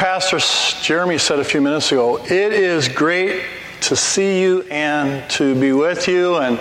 Pastor 0.00 0.38
Jeremy 0.80 1.18
said 1.18 1.40
a 1.40 1.44
few 1.44 1.60
minutes 1.60 1.92
ago, 1.92 2.16
it 2.24 2.54
is 2.54 2.88
great 2.88 3.44
to 3.82 3.94
see 3.94 4.40
you 4.40 4.62
and 4.70 5.28
to 5.32 5.54
be 5.54 5.72
with 5.72 6.08
you. 6.08 6.38
And, 6.38 6.58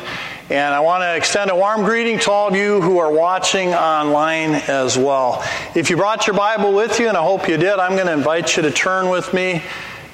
and 0.50 0.74
I 0.74 0.81
want 0.81 1.04
to 1.04 1.15
extend 1.15 1.49
a 1.49 1.56
warm 1.56 1.86
greeting 1.86 2.20
to 2.20 2.31
all 2.31 2.49
of 2.49 2.56
you 2.58 2.81
who 2.81 2.97
are 2.97 3.10
watching 3.10 3.70
online 3.70 4.56
as 4.67 4.97
well. 4.97 5.42
If 5.74 5.90
you 5.90 5.96
brought 5.96 6.28
your 6.28 6.36
Bible 6.36 6.74
with 6.74 6.99
you, 6.99 7.08
and 7.08 7.15
I 7.15 7.24
hope 7.24 7.47
you 7.47 7.56
did, 7.56 7.79
I'm 7.79 7.94
going 7.94 8.08
to 8.08 8.13
invite 8.13 8.58
you 8.58 8.63
to 8.63 8.72
turn 8.72 9.08
with 9.08 9.33
me. 9.33 9.63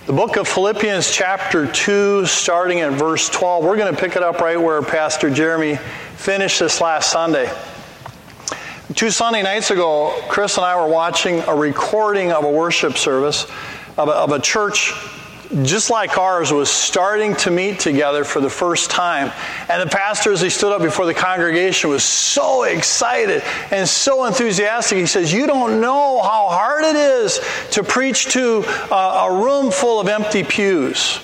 The 0.05 0.13
book 0.13 0.37
of 0.37 0.47
Philippians, 0.47 1.09
chapter 1.09 1.65
2, 1.65 2.27
starting 2.27 2.81
at 2.81 2.91
verse 2.91 3.27
12. 3.29 3.63
We're 3.63 3.75
going 3.75 3.91
to 3.91 3.99
pick 3.99 4.15
it 4.15 4.21
up 4.21 4.39
right 4.39 4.61
where 4.61 4.83
Pastor 4.83 5.31
Jeremy 5.31 5.77
finished 6.15 6.59
this 6.59 6.79
last 6.79 7.11
Sunday. 7.11 7.51
Two 8.95 9.11
Sunday 9.11 9.43
nights 9.43 9.71
ago, 9.71 10.17
Chris 10.29 10.55
and 10.55 10.65
I 10.65 10.81
were 10.81 10.87
watching 10.87 11.39
a 11.41 11.53
recording 11.53 12.31
of 12.31 12.45
a 12.45 12.49
worship 12.49 12.95
service 12.95 13.43
of 13.97 14.07
a, 14.07 14.11
of 14.13 14.31
a 14.31 14.39
church 14.39 14.93
just 15.63 15.89
like 15.89 16.17
ours 16.17 16.53
was 16.53 16.69
starting 16.69 17.35
to 17.35 17.51
meet 17.51 17.77
together 17.77 18.23
for 18.23 18.39
the 18.39 18.49
first 18.49 18.89
time. 18.89 19.33
And 19.69 19.81
the 19.81 19.93
pastor, 19.93 20.31
as 20.31 20.39
he 20.39 20.49
stood 20.49 20.71
up 20.71 20.81
before 20.81 21.05
the 21.05 21.13
congregation, 21.13 21.89
was 21.89 22.05
so 22.05 22.63
excited 22.63 23.43
and 23.69 23.87
so 23.87 24.23
enthusiastic. 24.23 24.97
He 24.97 25.05
says, 25.07 25.33
You 25.33 25.45
don't 25.45 25.81
know 25.81 26.21
how 26.21 26.47
hard 26.47 26.85
it 26.85 26.95
is 26.95 27.41
to 27.71 27.83
preach 27.83 28.27
to 28.27 28.63
a, 28.91 28.95
a 28.95 29.43
room 29.43 29.71
full 29.71 29.99
of 29.99 30.07
empty 30.07 30.43
pews. 30.45 31.19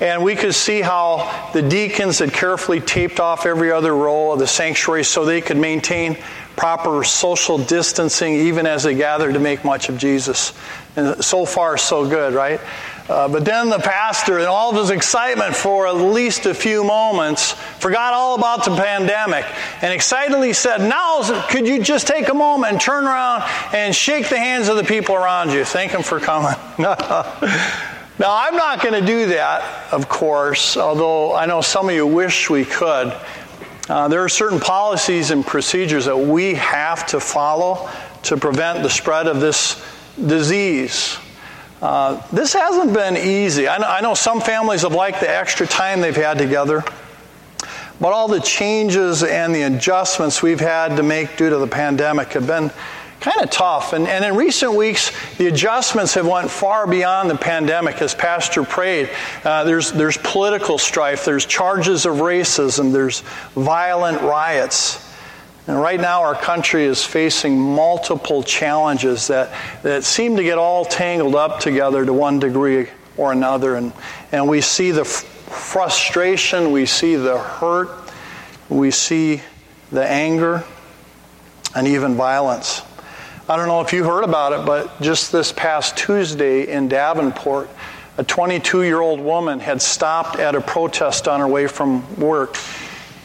And 0.00 0.22
we 0.22 0.36
could 0.36 0.54
see 0.54 0.82
how 0.82 1.50
the 1.54 1.62
deacons 1.62 2.18
had 2.18 2.34
carefully 2.34 2.80
taped 2.80 3.18
off 3.18 3.46
every 3.46 3.72
other 3.72 3.96
row 3.96 4.32
of 4.32 4.38
the 4.38 4.46
sanctuary 4.46 5.04
so 5.04 5.24
they 5.24 5.40
could 5.40 5.56
maintain 5.56 6.18
proper 6.56 7.04
social 7.04 7.58
distancing 7.58 8.34
even 8.34 8.66
as 8.66 8.82
they 8.82 8.94
gathered 8.94 9.34
to 9.34 9.40
make 9.40 9.64
much 9.64 9.88
of 9.88 9.98
Jesus. 9.98 10.52
And 10.96 11.22
so 11.22 11.44
far, 11.44 11.76
so 11.76 12.08
good, 12.08 12.32
right? 12.32 12.60
Uh, 13.08 13.28
but 13.28 13.44
then 13.44 13.70
the 13.70 13.78
pastor, 13.78 14.40
in 14.40 14.46
all 14.46 14.70
of 14.70 14.76
his 14.76 14.90
excitement 14.90 15.54
for 15.54 15.86
at 15.86 15.94
least 15.94 16.46
a 16.46 16.54
few 16.54 16.82
moments, 16.82 17.52
forgot 17.78 18.12
all 18.12 18.34
about 18.34 18.64
the 18.64 18.74
pandemic 18.74 19.44
and 19.80 19.92
excitedly 19.92 20.52
said, 20.52 20.80
Now, 20.80 21.22
could 21.48 21.68
you 21.68 21.80
just 21.80 22.08
take 22.08 22.28
a 22.28 22.34
moment 22.34 22.72
and 22.72 22.80
turn 22.80 23.04
around 23.04 23.44
and 23.72 23.94
shake 23.94 24.28
the 24.28 24.38
hands 24.38 24.68
of 24.68 24.76
the 24.76 24.82
people 24.82 25.14
around 25.14 25.52
you? 25.52 25.64
Thank 25.64 25.92
them 25.92 26.02
for 26.02 26.18
coming. 26.18 26.56
now, 26.78 27.36
I'm 28.20 28.56
not 28.56 28.82
going 28.82 29.00
to 29.00 29.06
do 29.06 29.26
that, 29.26 29.92
of 29.92 30.08
course, 30.08 30.76
although 30.76 31.32
I 31.32 31.46
know 31.46 31.60
some 31.60 31.88
of 31.88 31.94
you 31.94 32.06
wish 32.06 32.50
we 32.50 32.64
could. 32.64 33.16
Uh, 33.88 34.08
there 34.08 34.24
are 34.24 34.28
certain 34.28 34.58
policies 34.58 35.30
and 35.30 35.46
procedures 35.46 36.06
that 36.06 36.16
we 36.18 36.54
have 36.54 37.06
to 37.06 37.20
follow 37.20 37.88
to 38.22 38.36
prevent 38.36 38.82
the 38.82 38.90
spread 38.90 39.28
of 39.28 39.40
this 39.40 39.80
disease. 40.26 41.16
Uh, 41.80 42.20
this 42.32 42.52
hasn't 42.52 42.92
been 42.92 43.16
easy. 43.16 43.68
I 43.68 43.78
know, 43.78 43.86
I 43.86 44.00
know 44.00 44.14
some 44.14 44.40
families 44.40 44.82
have 44.82 44.92
liked 44.92 45.20
the 45.20 45.30
extra 45.30 45.66
time 45.66 46.00
they've 46.00 46.16
had 46.16 46.36
together, 46.36 46.82
but 48.00 48.12
all 48.12 48.26
the 48.26 48.40
changes 48.40 49.22
and 49.22 49.54
the 49.54 49.62
adjustments 49.62 50.42
we've 50.42 50.58
had 50.58 50.96
to 50.96 51.04
make 51.04 51.36
due 51.36 51.50
to 51.50 51.58
the 51.58 51.68
pandemic 51.68 52.32
have 52.32 52.46
been 52.46 52.72
kind 53.26 53.42
of 53.42 53.50
tough. 53.50 53.92
And, 53.92 54.06
and 54.06 54.24
in 54.24 54.36
recent 54.36 54.74
weeks, 54.74 55.10
the 55.36 55.48
adjustments 55.48 56.14
have 56.14 56.28
went 56.28 56.48
far 56.48 56.86
beyond 56.86 57.28
the 57.28 57.34
pandemic. 57.34 58.00
As 58.00 58.14
Pastor 58.14 58.62
prayed, 58.62 59.10
uh, 59.42 59.64
there's, 59.64 59.90
there's 59.90 60.16
political 60.18 60.78
strife, 60.78 61.24
there's 61.24 61.44
charges 61.44 62.06
of 62.06 62.18
racism, 62.18 62.92
there's 62.92 63.22
violent 63.56 64.22
riots. 64.22 65.04
And 65.66 65.80
right 65.80 66.00
now, 66.00 66.22
our 66.22 66.36
country 66.36 66.84
is 66.84 67.02
facing 67.02 67.58
multiple 67.58 68.44
challenges 68.44 69.26
that, 69.26 69.52
that 69.82 70.04
seem 70.04 70.36
to 70.36 70.44
get 70.44 70.56
all 70.56 70.84
tangled 70.84 71.34
up 71.34 71.58
together 71.58 72.06
to 72.06 72.12
one 72.12 72.38
degree 72.38 72.86
or 73.16 73.32
another. 73.32 73.74
And, 73.74 73.92
and 74.30 74.48
we 74.48 74.60
see 74.60 74.92
the 74.92 75.00
f- 75.00 75.08
frustration, 75.08 76.70
we 76.70 76.86
see 76.86 77.16
the 77.16 77.38
hurt, 77.38 77.90
we 78.68 78.92
see 78.92 79.42
the 79.90 80.08
anger, 80.08 80.62
and 81.74 81.88
even 81.88 82.14
violence. 82.14 82.82
I 83.48 83.56
don't 83.56 83.68
know 83.68 83.80
if 83.80 83.92
you 83.92 84.04
heard 84.04 84.24
about 84.24 84.52
it, 84.52 84.66
but 84.66 85.00
just 85.00 85.30
this 85.30 85.52
past 85.52 85.96
Tuesday 85.96 86.68
in 86.68 86.88
Davenport, 86.88 87.70
a 88.18 88.24
22 88.24 88.82
year 88.82 89.00
old 89.00 89.20
woman 89.20 89.60
had 89.60 89.80
stopped 89.80 90.38
at 90.38 90.54
a 90.54 90.60
protest 90.60 91.28
on 91.28 91.40
her 91.40 91.48
way 91.48 91.66
from 91.66 92.16
work 92.16 92.56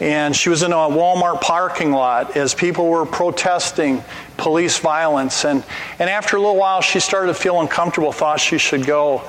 and 0.02 0.34
she 0.34 0.48
was 0.48 0.64
in 0.64 0.72
a 0.72 0.76
Walmart 0.76 1.40
parking 1.40 1.92
lot 1.92 2.36
as 2.36 2.54
people 2.54 2.88
were 2.88 3.06
protesting 3.06 4.02
police 4.36 4.76
violence. 4.78 5.44
And, 5.44 5.62
and 6.00 6.10
after 6.10 6.36
a 6.36 6.40
little 6.40 6.56
while, 6.56 6.80
she 6.80 6.98
started 6.98 7.28
to 7.28 7.34
feel 7.34 7.60
uncomfortable, 7.60 8.10
thought 8.10 8.40
she 8.40 8.58
should 8.58 8.84
go, 8.84 9.22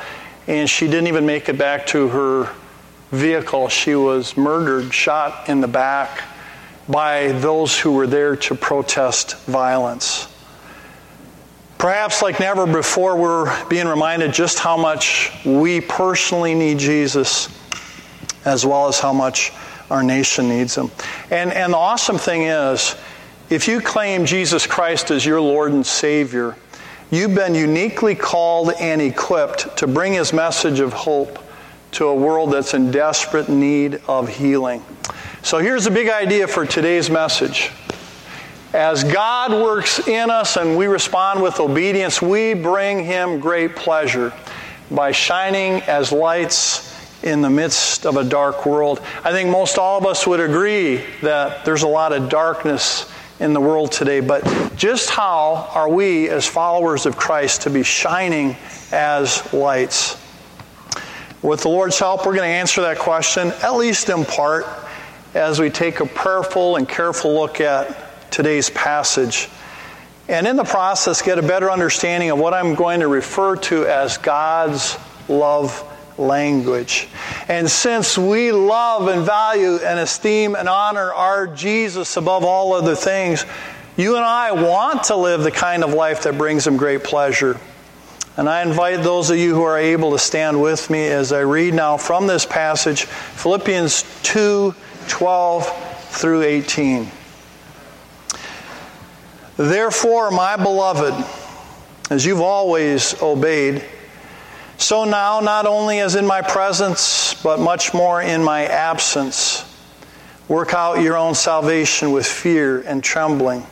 and 0.48 0.68
she 0.68 0.88
didn't 0.88 1.06
even 1.06 1.28
make 1.28 1.48
it 1.48 1.60
back 1.60 1.86
to 1.88 2.08
her 2.08 2.52
vehicle. 3.12 3.70
She 3.70 3.94
was 3.94 4.36
murdered, 4.36 4.92
shot 4.92 5.48
in 5.48 5.62
the 5.62 5.68
back 5.68 6.24
by 6.90 7.34
those 7.34 7.80
who 7.80 7.92
were 7.92 8.08
there 8.08 8.36
to 8.38 8.56
protest 8.56 9.38
violence. 9.46 10.33
Perhaps 11.84 12.22
like 12.22 12.40
never 12.40 12.66
before, 12.66 13.18
we're 13.18 13.68
being 13.68 13.88
reminded 13.90 14.32
just 14.32 14.58
how 14.58 14.78
much 14.78 15.34
we 15.44 15.82
personally 15.82 16.56
need 16.56 16.80
Jesus, 16.80 17.50
as 18.46 18.66
well 18.66 18.88
as 18.88 19.02
how 19.02 19.12
much 19.12 19.52
our 19.92 20.02
nation 20.02 20.48
needs 20.48 20.76
him. 20.76 20.90
And, 21.30 21.52
and 21.52 21.74
the 21.74 21.78
awesome 21.78 22.18
thing 22.18 22.44
is, 22.44 22.96
if 23.50 23.68
you 23.68 23.82
claim 23.82 24.26
Jesus 24.26 24.66
Christ 24.66 25.12
as 25.12 25.26
your 25.26 25.42
Lord 25.42 25.74
and 25.74 25.86
Savior, 25.86 26.56
you've 27.12 27.36
been 27.36 27.54
uniquely 27.54 28.16
called 28.16 28.72
and 28.80 29.02
equipped 29.02 29.76
to 29.76 29.86
bring 29.86 30.14
His 30.14 30.32
message 30.32 30.80
of 30.80 30.94
hope 30.94 31.38
to 31.92 32.06
a 32.06 32.16
world 32.16 32.54
that's 32.54 32.74
in 32.74 32.92
desperate 32.92 33.50
need 33.50 34.00
of 34.08 34.30
healing. 34.30 34.82
So 35.42 35.58
here's 35.58 35.84
the 35.84 35.92
big 35.92 36.08
idea 36.08 36.48
for 36.48 36.66
today's 36.66 37.10
message. 37.10 37.74
As 38.74 39.04
God 39.04 39.52
works 39.52 40.08
in 40.08 40.32
us 40.32 40.58
and 40.58 40.76
we 40.76 40.88
respond 40.88 41.44
with 41.44 41.60
obedience, 41.60 42.24
we 42.24 42.56
bring 42.56 43.06
Him 43.06 43.40
great 43.40 43.76
pleasure 43.76 44.34
by 44.90 45.12
shining 45.12 45.84
as 45.84 46.12
lights 46.12 46.92
in 47.22 47.44
the 47.44 47.52
midst 47.52 48.08
of 48.08 48.18
a 48.18 48.24
dark 48.24 48.66
world. 48.66 49.00
I 49.24 49.32
think 49.32 49.52
most 49.52 49.78
all 49.78 50.00
of 50.00 50.08
us 50.08 50.26
would 50.26 50.40
agree 50.40 51.04
that 51.22 51.64
there's 51.66 51.84
a 51.84 51.88
lot 51.88 52.14
of 52.14 52.30
darkness 52.30 53.12
in 53.40 53.54
the 53.54 53.62
world 53.62 53.92
today, 53.92 54.22
but 54.22 54.44
just 54.76 55.12
how 55.12 55.70
are 55.76 55.88
we 55.88 56.28
as 56.30 56.48
followers 56.48 57.06
of 57.06 57.16
Christ 57.16 57.62
to 57.62 57.70
be 57.70 57.84
shining 57.84 58.58
as 58.92 59.54
lights? 59.54 60.20
With 61.44 61.62
the 61.62 61.70
Lord's 61.70 62.00
help, 62.00 62.26
we're 62.26 62.36
going 62.36 62.50
to 62.50 62.56
answer 62.56 62.82
that 62.82 62.98
question, 62.98 63.50
at 63.62 63.76
least 63.76 64.10
in 64.10 64.26
part, 64.26 64.66
as 65.36 65.60
we 65.60 65.70
take 65.70 66.00
a 66.00 66.08
prayerful 66.08 66.78
and 66.78 66.90
careful 66.90 67.36
look 67.36 67.62
at 67.62 68.03
today's 68.34 68.70
passage. 68.72 69.48
And 70.28 70.48
in 70.48 70.56
the 70.56 70.64
process, 70.64 71.22
get 71.22 71.38
a 71.38 71.44
better 71.44 71.70
understanding 71.70 72.32
of 72.32 72.40
what 72.40 72.54
I'm 72.54 72.74
going 72.74 73.02
to 73.02 73.08
refer 73.08 73.56
to 73.58 73.86
as 73.86 74.18
God's 74.18 74.98
love 75.30 75.88
language. 76.18 77.08
And 77.48 77.70
since 77.70 78.18
we 78.18 78.52
love 78.52 79.08
and 79.08 79.24
value 79.24 79.76
and 79.78 80.00
esteem 80.00 80.56
and 80.56 80.68
honor 80.68 81.14
our 81.14 81.48
Jesus 81.48 82.18
above 82.18 82.44
all 82.44 82.74
other 82.74 82.96
things, 82.96 83.46
you 83.98 84.16
and 84.16 84.26
I 84.26 84.52
want 84.52 85.04
to 85.06 85.16
live 85.16 85.44
the 85.44 85.52
kind 85.52 85.84
of 85.84 85.94
life 85.94 86.24
that 86.24 86.38
brings 86.38 86.66
Him 86.66 86.78
great 86.78 87.04
pleasure. 87.04 87.60
And 88.36 88.50
I 88.50 88.64
invite 88.64 89.04
those 89.04 89.30
of 89.30 89.38
you 89.38 89.54
who 89.54 89.62
are 89.62 89.78
able 89.78 90.12
to 90.12 90.20
stand 90.20 90.60
with 90.60 90.90
me 90.90 91.06
as 91.06 91.32
I 91.32 91.42
read 91.42 91.76
now 91.76 91.98
from 91.98 92.26
this 92.26 92.48
passage, 92.48 93.04
Philippians 93.04 94.04
2 94.24 94.74
12 95.08 96.10
through 96.10 96.42
18. 96.42 97.12
Therefore, 99.58 100.32
my 100.32 100.56
beloved, 100.56 101.14
as 102.10 102.26
you've 102.26 102.42
always 102.42 103.22
obeyed, 103.22 103.84
so 104.78 105.06
now, 105.06 105.40
not 105.40 105.66
only 105.66 106.00
as 106.00 106.16
in 106.16 106.26
my 106.26 106.42
presence, 106.42 107.36
but 107.44 107.60
much 107.60 107.94
more 107.94 108.22
in 108.22 108.44
my 108.44 108.66
absence, 108.66 109.64
work 110.48 110.74
out 110.74 111.02
your 111.02 111.16
own 111.16 111.36
salvation 111.36 112.12
with 112.12 112.26
fear 112.26 112.82
and 112.82 113.04
trembling. 113.04 113.66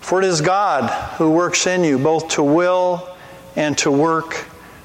For 0.00 0.20
it 0.20 0.26
is 0.26 0.40
God 0.40 0.90
who 1.16 1.30
works 1.30 1.66
in 1.66 1.84
you 1.84 1.98
both 1.98 2.28
to 2.30 2.42
will 2.42 3.16
and 3.56 3.78
to 3.78 3.90
work 3.90 4.34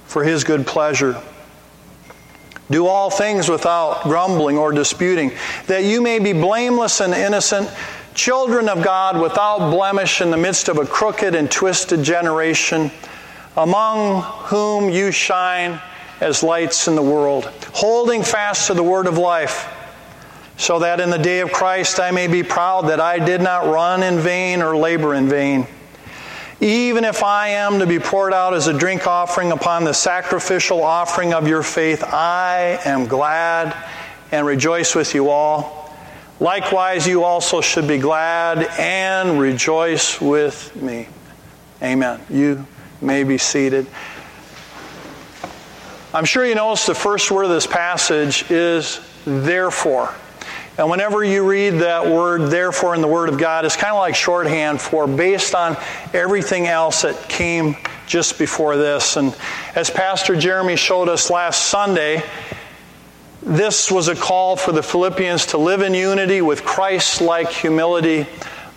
for 0.05 0.23
his 0.23 0.43
good 0.43 0.65
pleasure. 0.65 1.21
Do 2.71 2.85
all 2.85 3.09
things 3.09 3.49
without 3.49 4.03
grumbling 4.03 4.57
or 4.57 4.71
disputing, 4.71 5.31
that 5.65 5.83
you 5.83 6.01
may 6.01 6.19
be 6.19 6.33
blameless 6.33 7.01
and 7.01 7.13
innocent, 7.13 7.69
children 8.19 8.67
of 8.67 8.83
God 8.83 9.17
without 9.21 9.71
blemish 9.71 10.19
in 10.19 10.29
the 10.29 10.35
midst 10.35 10.67
of 10.67 10.77
a 10.77 10.85
crooked 10.85 11.35
and 11.35 11.49
twisted 11.49 12.03
generation 12.03 12.91
among 13.55 14.23
whom 14.23 14.89
you 14.89 15.09
shine 15.09 15.79
as 16.19 16.43
lights 16.43 16.89
in 16.89 16.97
the 16.97 17.01
world, 17.01 17.45
holding 17.73 18.21
fast 18.21 18.67
to 18.67 18.73
the 18.73 18.83
word 18.83 19.07
of 19.07 19.17
life, 19.17 19.73
so 20.57 20.79
that 20.79 20.99
in 20.99 21.09
the 21.09 21.17
day 21.17 21.39
of 21.39 21.53
Christ 21.53 21.97
I 22.01 22.11
may 22.11 22.27
be 22.27 22.43
proud 22.43 22.89
that 22.89 22.99
I 22.99 23.19
did 23.19 23.39
not 23.39 23.71
run 23.71 24.03
in 24.03 24.19
vain 24.19 24.61
or 24.61 24.75
labor 24.75 25.13
in 25.15 25.29
vain. 25.29 25.65
even 26.59 27.05
if 27.05 27.23
I 27.23 27.47
am 27.47 27.79
to 27.79 27.87
be 27.87 27.99
poured 27.99 28.33
out 28.33 28.53
as 28.53 28.67
a 28.67 28.77
drink 28.77 29.07
offering 29.07 29.53
upon 29.53 29.85
the 29.85 29.93
sacrificial 29.93 30.83
offering 30.83 31.33
of 31.33 31.47
your 31.47 31.63
faith, 31.63 32.03
I 32.03 32.81
am 32.83 33.07
glad 33.07 33.73
and 34.33 34.45
rejoice 34.45 34.93
with 34.93 35.15
you 35.15 35.29
all. 35.29 35.78
Likewise, 36.39 37.05
you 37.05 37.23
also 37.23 37.59
should 37.59 37.87
be 37.87 37.97
glad 37.97 38.59
and 38.79 39.39
rejoice 39.39 40.21
with 40.21 40.73
me. 40.81 41.07
Amen. 41.81 42.21
You 42.29 42.65
may 43.01 43.23
be 43.23 43.37
seated. 43.37 43.85
I'm 46.13 46.25
sure 46.25 46.45
you 46.45 46.55
notice 46.55 46.85
the 46.85 46.95
first 46.95 47.29
word 47.29 47.43
of 47.43 47.49
this 47.49 47.67
passage 47.67 48.49
is 48.49 49.01
therefore. 49.25 50.13
And 50.77 50.89
whenever 50.89 51.25
you 51.25 51.45
read 51.45 51.71
that 51.81 52.05
word, 52.05 52.49
therefore, 52.49 52.95
in 52.95 53.01
the 53.01 53.07
Word 53.07 53.27
of 53.27 53.37
God, 53.37 53.65
it's 53.65 53.75
kind 53.75 53.91
of 53.91 53.99
like 53.99 54.15
shorthand 54.15 54.79
for 54.79 55.07
based 55.07 55.53
on 55.53 55.75
everything 56.13 56.67
else 56.67 57.01
that 57.01 57.27
came 57.27 57.75
just 58.07 58.39
before 58.39 58.77
this. 58.77 59.17
And 59.17 59.35
as 59.75 59.89
Pastor 59.89 60.37
Jeremy 60.37 60.77
showed 60.77 61.09
us 61.09 61.29
last 61.29 61.67
Sunday, 61.67 62.23
this 63.49 63.91
was 63.91 64.07
a 64.09 64.15
call 64.15 64.55
for 64.55 64.71
the 64.71 64.83
Philippians 64.83 65.47
to 65.47 65.57
live 65.57 65.81
in 65.81 65.95
unity 65.95 66.41
with 66.41 66.63
Christ 66.63 67.19
like 67.19 67.49
humility 67.49 68.27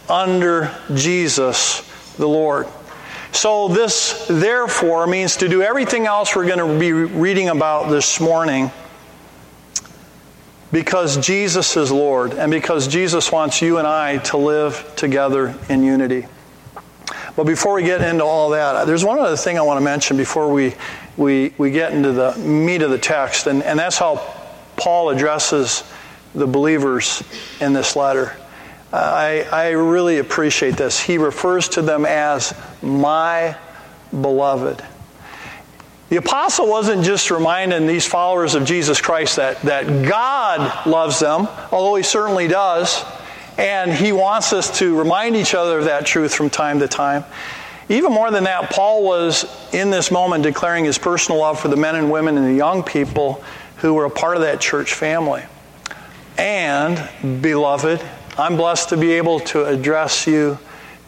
under 0.09 0.75
Jesus 0.95 2.15
the 2.17 2.27
Lord. 2.27 2.67
So, 3.33 3.69
this 3.69 4.27
therefore 4.29 5.07
means 5.07 5.37
to 5.37 5.49
do 5.49 5.63
everything 5.63 6.07
else 6.07 6.35
we're 6.35 6.47
going 6.47 6.59
to 6.59 6.79
be 6.79 6.93
reading 6.93 7.51
about 7.51 7.91
this 7.91 8.19
morning 8.19 8.71
because 10.71 11.19
Jesus 11.19 11.77
is 11.77 11.91
Lord 11.91 12.33
and 12.33 12.51
because 12.51 12.89
Jesus 12.89 13.31
wants 13.31 13.61
you 13.61 13.77
and 13.77 13.87
I 13.87 14.19
to 14.19 14.39
live 14.39 14.91
together 14.97 15.55
in 15.69 15.83
unity. 15.83 16.27
But 17.37 17.45
before 17.45 17.75
we 17.75 17.83
get 17.83 18.01
into 18.01 18.25
all 18.25 18.51
that, 18.51 18.87
there's 18.87 19.05
one 19.05 19.19
other 19.19 19.37
thing 19.37 19.59
I 19.59 19.63
want 19.63 19.79
to 19.79 19.85
mention 19.85 20.17
before 20.17 20.51
we, 20.51 20.75
we, 21.19 21.53
we 21.59 21.71
get 21.71 21.93
into 21.93 22.13
the 22.13 22.35
meat 22.37 22.81
of 22.81 22.91
the 22.91 22.99
text, 22.99 23.47
and, 23.47 23.63
and 23.63 23.79
that's 23.79 23.99
how 23.99 24.42
Paul 24.83 25.11
addresses 25.11 25.85
the 26.35 26.45
believers 26.45 27.23
in 27.61 27.73
this 27.73 27.95
letter. 27.95 28.37
I, 28.93 29.47
I 29.53 29.71
really 29.71 30.19
appreciate 30.19 30.77
this. 30.77 30.99
He 30.99 31.19
refers 31.19 31.69
to 31.71 31.83
them 31.83 32.05
as 32.05 32.53
my 32.83 33.57
beloved. 34.11 34.85
The 36.09 36.17
apostle 36.17 36.69
wasn't 36.69 37.05
just 37.05 37.31
reminding 37.31 37.87
these 37.87 38.07
followers 38.07 38.57
of 38.57 38.65
Jesus 38.65 39.01
Christ 39.01 39.37
that, 39.37 39.63
that 39.63 40.09
God 40.09 40.85
loves 40.85 41.21
them, 41.21 41.47
although 41.71 41.95
he 41.95 42.03
certainly 42.03 42.49
does, 42.49 43.05
and 43.57 43.93
he 43.93 44.11
wants 44.11 44.53
us 44.53 44.81
to 44.81 44.99
remind 44.99 45.37
each 45.37 45.55
other 45.55 45.79
of 45.79 45.85
that 45.85 46.07
truth 46.07 46.35
from 46.35 46.51
time 46.51 46.81
to 46.81 46.89
time. 46.89 47.25
Even 47.89 48.13
more 48.13 48.33
than 48.33 48.45
that, 48.45 48.71
Paul 48.71 49.05
was 49.05 49.45
in 49.73 49.91
this 49.91 50.11
moment 50.11 50.43
declaring 50.43 50.85
his 50.85 50.99
personal 50.99 51.41
love 51.41 51.61
for 51.61 51.69
the 51.69 51.77
men 51.77 51.95
and 51.95 52.11
women 52.11 52.37
and 52.37 52.47
the 52.47 52.55
young 52.55 52.83
people 52.83 53.45
who 53.83 53.93
were 53.95 54.05
a 54.05 54.11
part 54.11 54.37
of 54.37 54.43
that 54.43 54.61
church 54.61 54.95
family. 54.95 55.43
And, 56.39 57.43
beloved, 57.43 58.01
I'm 58.39 58.57
blessed 58.57 58.91
to 58.91 58.97
be 58.97 59.13
able 59.13 59.41
to 59.41 59.67
address 59.67 60.25
you 60.27 60.57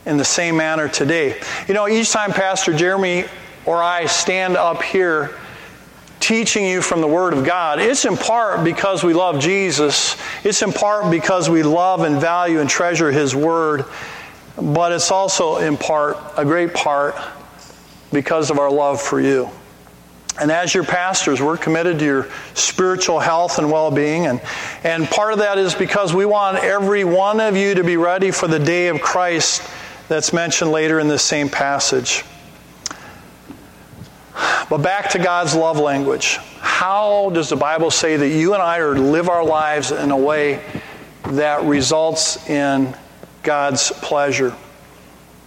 in 0.05 0.17
the 0.17 0.25
same 0.25 0.57
manner 0.57 0.89
today. 0.89 1.41
You 1.69 1.75
know, 1.75 1.89
each 1.89 2.11
time 2.11 2.33
Pastor 2.33 2.77
Jeremy 2.77 3.25
or 3.65 3.81
I 3.81 4.07
stand 4.07 4.57
up 4.57 4.83
here 4.83 5.39
teaching 6.19 6.67
you 6.67 6.83
from 6.83 7.01
the 7.01 7.07
Word 7.07 7.33
of 7.33 7.45
God, 7.45 7.79
it's 7.79 8.05
in 8.05 8.17
part 8.17 8.65
because 8.65 9.05
we 9.05 9.15
love 9.15 9.39
Jesus. 9.39 10.17
It's 10.43 10.61
in 10.61 10.73
part 10.73 11.13
because 11.13 11.49
we 11.49 11.63
love 11.63 12.01
and 12.01 12.21
value 12.21 12.59
and 12.59 12.69
treasure 12.69 13.13
His 13.13 13.37
Word. 13.37 13.85
But 14.61 14.91
it's 14.91 15.13
also 15.13 15.59
in 15.59 15.77
part, 15.77 16.17
a 16.37 16.45
great 16.45 16.75
part, 16.75 17.15
because 18.13 18.51
of 18.51 18.59
our 18.59 18.71
love 18.71 19.01
for 19.01 19.21
you. 19.21 19.49
And 20.41 20.51
as 20.51 20.75
your 20.75 20.85
pastors, 20.85 21.41
we're 21.41 21.57
committed 21.57 22.01
to 22.01 22.05
your 22.05 22.29
spiritual 22.55 23.21
health 23.21 23.59
and 23.59 23.71
well 23.71 23.91
being. 23.91 24.27
And, 24.27 24.41
and 24.83 25.07
part 25.07 25.33
of 25.33 25.39
that 25.39 25.59
is 25.59 25.75
because 25.75 26.13
we 26.13 26.27
want 26.27 26.59
every 26.59 27.05
one 27.05 27.41
of 27.41 27.57
you 27.57 27.75
to 27.75 27.85
be 27.85 27.97
ready 27.97 28.33
for 28.33 28.49
the 28.49 28.59
day 28.59 28.89
of 28.89 29.01
Christ 29.01 29.63
that's 30.09 30.33
mentioned 30.33 30.73
later 30.73 30.99
in 30.99 31.07
this 31.07 31.23
same 31.23 31.49
passage. 31.49 32.25
But 34.69 34.79
back 34.79 35.11
to 35.11 35.19
God's 35.19 35.55
love 35.55 35.79
language. 35.79 36.39
How 36.59 37.31
does 37.31 37.49
the 37.49 37.57
Bible 37.57 37.91
say 37.91 38.17
that 38.17 38.31
you 38.31 38.55
and 38.55 38.63
I 38.63 38.79
are 38.79 38.95
to 38.95 39.01
live 39.01 39.29
our 39.29 39.45
lives 39.45 39.93
in 39.93 40.11
a 40.11 40.17
way 40.17 40.65
that 41.29 41.63
results 41.63 42.49
in 42.51 42.97
God's 43.45 43.93
pleasure? 43.93 44.55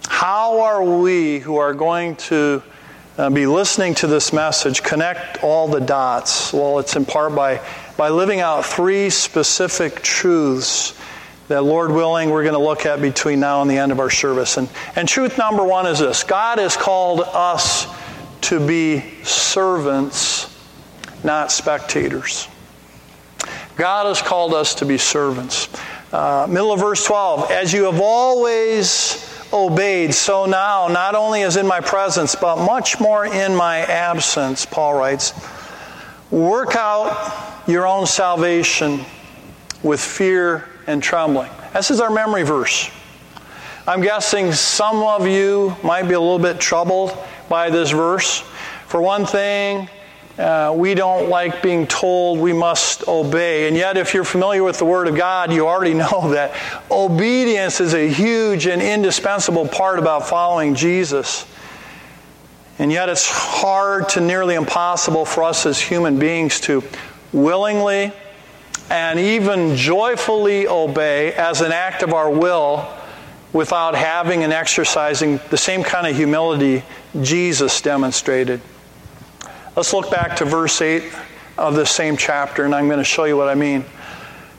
How 0.06 0.60
are 0.60 0.82
we 0.82 1.40
who 1.40 1.56
are 1.56 1.74
going 1.74 2.16
to 2.16 2.62
uh, 3.18 3.28
be 3.28 3.46
listening 3.46 3.94
to 3.96 4.06
this 4.06 4.32
message 4.32 4.82
connect 4.82 5.42
all 5.42 5.66
the 5.66 5.80
dots? 5.80 6.52
Well, 6.52 6.78
it's 6.78 6.94
in 6.94 7.04
part 7.04 7.34
by, 7.34 7.60
by 7.96 8.10
living 8.10 8.40
out 8.40 8.64
three 8.64 9.10
specific 9.10 10.02
truths 10.02 10.98
that, 11.48 11.64
Lord 11.64 11.90
willing, 11.90 12.30
we're 12.30 12.44
going 12.44 12.54
to 12.54 12.60
look 12.60 12.86
at 12.86 13.02
between 13.02 13.40
now 13.40 13.60
and 13.60 13.70
the 13.70 13.76
end 13.76 13.90
of 13.90 13.98
our 13.98 14.10
service. 14.10 14.56
And, 14.56 14.68
and 14.94 15.08
truth 15.08 15.36
number 15.36 15.64
one 15.64 15.86
is 15.86 15.98
this 15.98 16.22
God 16.22 16.58
has 16.58 16.76
called 16.76 17.20
us 17.20 17.86
to 18.42 18.64
be 18.64 19.00
servants, 19.24 20.56
not 21.24 21.50
spectators. 21.50 22.46
God 23.76 24.06
has 24.06 24.22
called 24.22 24.54
us 24.54 24.76
to 24.76 24.86
be 24.86 24.96
servants. 24.96 25.68
Uh, 26.12 26.46
middle 26.48 26.72
of 26.72 26.80
verse 26.80 27.04
12, 27.04 27.50
as 27.50 27.72
you 27.72 27.84
have 27.84 28.00
always 28.00 29.27
obeyed, 29.52 30.14
so 30.14 30.46
now, 30.46 30.88
not 30.88 31.14
only 31.14 31.42
as 31.42 31.56
in 31.56 31.66
my 31.66 31.80
presence, 31.80 32.34
but 32.34 32.56
much 32.64 33.00
more 33.00 33.26
in 33.26 33.54
my 33.54 33.78
absence, 33.78 34.66
Paul 34.66 34.94
writes, 34.94 35.32
work 36.30 36.76
out 36.76 37.64
your 37.66 37.86
own 37.86 38.06
salvation 38.06 39.04
with 39.82 40.00
fear 40.00 40.68
and 40.86 41.02
trembling. 41.02 41.50
This 41.72 41.90
is 41.90 42.00
our 42.00 42.10
memory 42.10 42.42
verse. 42.42 42.90
I'm 43.86 44.02
guessing 44.02 44.52
some 44.52 44.96
of 44.96 45.26
you 45.26 45.74
might 45.82 46.02
be 46.02 46.14
a 46.14 46.20
little 46.20 46.38
bit 46.38 46.60
troubled 46.60 47.16
by 47.48 47.70
this 47.70 47.90
verse. 47.90 48.40
For 48.86 49.00
one 49.00 49.24
thing, 49.24 49.88
uh, 50.38 50.72
we 50.76 50.94
don't 50.94 51.28
like 51.28 51.62
being 51.62 51.84
told 51.86 52.38
we 52.38 52.52
must 52.52 53.08
obey. 53.08 53.66
And 53.66 53.76
yet, 53.76 53.96
if 53.96 54.14
you're 54.14 54.24
familiar 54.24 54.62
with 54.62 54.78
the 54.78 54.84
Word 54.84 55.08
of 55.08 55.16
God, 55.16 55.52
you 55.52 55.66
already 55.66 55.94
know 55.94 56.30
that 56.30 56.54
obedience 56.90 57.80
is 57.80 57.92
a 57.92 58.08
huge 58.08 58.66
and 58.66 58.80
indispensable 58.80 59.66
part 59.66 59.98
about 59.98 60.28
following 60.28 60.76
Jesus. 60.76 61.44
And 62.78 62.92
yet, 62.92 63.08
it's 63.08 63.28
hard 63.28 64.10
to 64.10 64.20
nearly 64.20 64.54
impossible 64.54 65.24
for 65.24 65.42
us 65.42 65.66
as 65.66 65.80
human 65.80 66.20
beings 66.20 66.60
to 66.60 66.84
willingly 67.32 68.12
and 68.90 69.18
even 69.18 69.74
joyfully 69.74 70.68
obey 70.68 71.32
as 71.34 71.60
an 71.60 71.72
act 71.72 72.02
of 72.02 72.14
our 72.14 72.30
will 72.30 72.88
without 73.52 73.96
having 73.96 74.44
and 74.44 74.52
exercising 74.52 75.40
the 75.50 75.56
same 75.56 75.82
kind 75.82 76.06
of 76.06 76.14
humility 76.14 76.84
Jesus 77.20 77.80
demonstrated. 77.80 78.60
Let's 79.78 79.92
look 79.92 80.10
back 80.10 80.34
to 80.38 80.44
verse 80.44 80.82
8 80.82 81.04
of 81.56 81.76
this 81.76 81.88
same 81.88 82.16
chapter, 82.16 82.64
and 82.64 82.74
I'm 82.74 82.88
going 82.88 82.98
to 82.98 83.04
show 83.04 83.26
you 83.26 83.36
what 83.36 83.48
I 83.48 83.54
mean. 83.54 83.84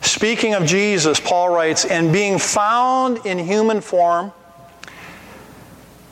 Speaking 0.00 0.54
of 0.54 0.64
Jesus, 0.64 1.20
Paul 1.20 1.50
writes, 1.50 1.84
And 1.84 2.10
being 2.10 2.38
found 2.38 3.26
in 3.26 3.38
human 3.38 3.82
form, 3.82 4.32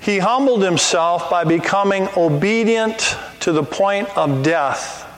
he 0.01 0.19
humbled 0.19 0.63
himself 0.63 1.31
by 1.31 1.45
becoming 1.45 2.07
obedient 2.19 3.17
to 3.41 3.53
the 3.53 3.63
point 3.63 4.15
of 4.15 4.43
death, 4.43 5.11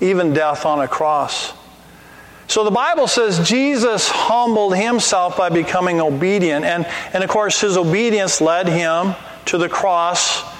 even 0.00 0.32
death 0.32 0.64
on 0.64 0.78
a 0.78 0.86
cross. 0.86 1.54
So 2.46 2.62
the 2.62 2.70
Bible 2.70 3.08
says 3.08 3.48
Jesus 3.48 4.08
humbled 4.08 4.76
himself 4.76 5.36
by 5.36 5.48
becoming 5.48 6.00
obedient. 6.00 6.64
And, 6.64 6.86
and 7.12 7.24
of 7.24 7.30
course, 7.30 7.62
his 7.62 7.76
obedience 7.76 8.40
led 8.40 8.68
him 8.68 9.16
to 9.46 9.58
the 9.58 9.68
cross 9.68 10.51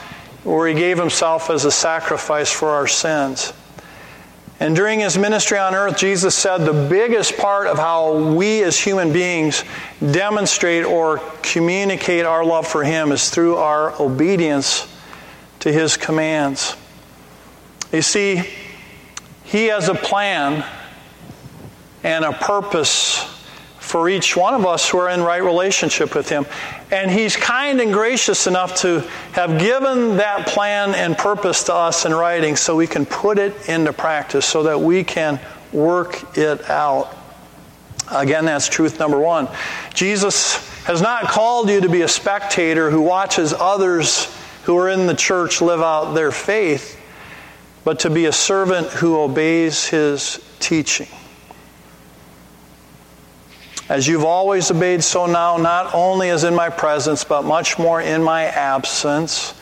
where 0.45 0.69
he 0.69 0.75
gave 0.75 0.99
himself 0.99 1.51
as 1.51 1.65
a 1.65 1.71
sacrifice 1.71 2.51
for 2.51 2.71
our 2.71 2.87
sins. 2.87 3.53
And 4.61 4.77
during 4.77 5.01
his 5.01 5.19
ministry 5.19 5.59
on 5.59 5.75
earth, 5.75 5.97
Jesus 5.97 6.35
said 6.35 6.59
the 6.59 6.89
biggest 6.89 7.37
part 7.37 7.67
of 7.67 7.79
how 7.79 8.33
we 8.35 8.63
as 8.63 8.79
human 8.79 9.13
beings 9.13 9.65
demonstrate 9.99 10.85
or 10.85 11.19
communicate 11.43 12.25
our 12.25 12.45
love 12.45 12.67
for 12.67 12.85
him 12.85 13.11
is 13.11 13.29
through 13.29 13.57
our 13.57 14.01
obedience 14.01 14.87
to 15.61 15.73
his 15.73 15.97
commands. 15.97 16.77
You 17.93 18.03
see, 18.03 18.43
he 19.45 19.67
has 19.67 19.89
a 19.89 19.95
plan 19.95 20.65
and 22.05 22.25
a 22.25 22.33
purpose 22.33 23.29
for 23.79 24.09
each 24.09 24.37
one 24.37 24.55
of 24.55 24.65
us 24.65 24.89
who 24.89 24.99
are 24.99 25.11
in 25.11 25.23
right 25.23 25.43
relationship 25.43 26.15
with 26.15 26.29
Him. 26.29 26.47
And 26.93 27.11
He's 27.11 27.35
kind 27.37 27.81
and 27.81 27.93
gracious 27.93 28.47
enough 28.47 28.77
to 28.83 29.01
have 29.33 29.59
given 29.59 30.19
that 30.19 30.47
plan 30.47 30.95
and 30.95 31.17
purpose 31.17 31.65
to 31.65 31.75
us 31.75 32.05
in 32.05 32.15
writing 32.15 32.55
so 32.55 32.77
we 32.77 32.87
can 32.87 33.07
put 33.07 33.39
it 33.39 33.69
into 33.69 33.93
practice, 33.95 34.45
so 34.45 34.63
that 34.65 34.79
we 34.79 35.03
can 35.03 35.41
work 35.73 36.37
it 36.37 36.69
out. 36.69 37.17
Again, 38.11 38.45
that's 38.45 38.69
truth 38.69 38.99
number 38.99 39.19
one. 39.19 39.49
Jesus 39.95 40.69
has 40.85 41.01
not 41.01 41.25
called 41.25 41.71
you 41.71 41.81
to 41.81 41.89
be 41.89 42.03
a 42.03 42.09
spectator 42.09 42.91
who 42.91 43.01
watches 43.01 43.55
others 43.55 44.27
who 44.65 44.77
are 44.77 44.91
in 44.91 45.07
the 45.07 45.15
church 45.15 45.63
live 45.63 45.81
out 45.81 46.13
their 46.13 46.31
faith, 46.31 47.01
but 47.85 48.01
to 48.01 48.11
be 48.11 48.27
a 48.27 48.33
servant 48.33 48.89
who 48.89 49.19
obeys 49.19 49.87
his 49.87 50.45
teaching. 50.61 51.09
As 53.93 54.09
you've 54.09 54.25
always 54.25 54.71
obeyed, 54.71 55.05
so 55.05 55.27
now, 55.27 55.59
not 55.59 55.95
only 55.95 56.31
as 56.31 56.45
in 56.45 56.55
my 56.55 56.71
presence, 56.71 57.25
but 57.25 57.45
much 57.45 57.79
more 57.79 58.01
in 58.01 58.23
my 58.23 58.45
absence. 58.45 59.53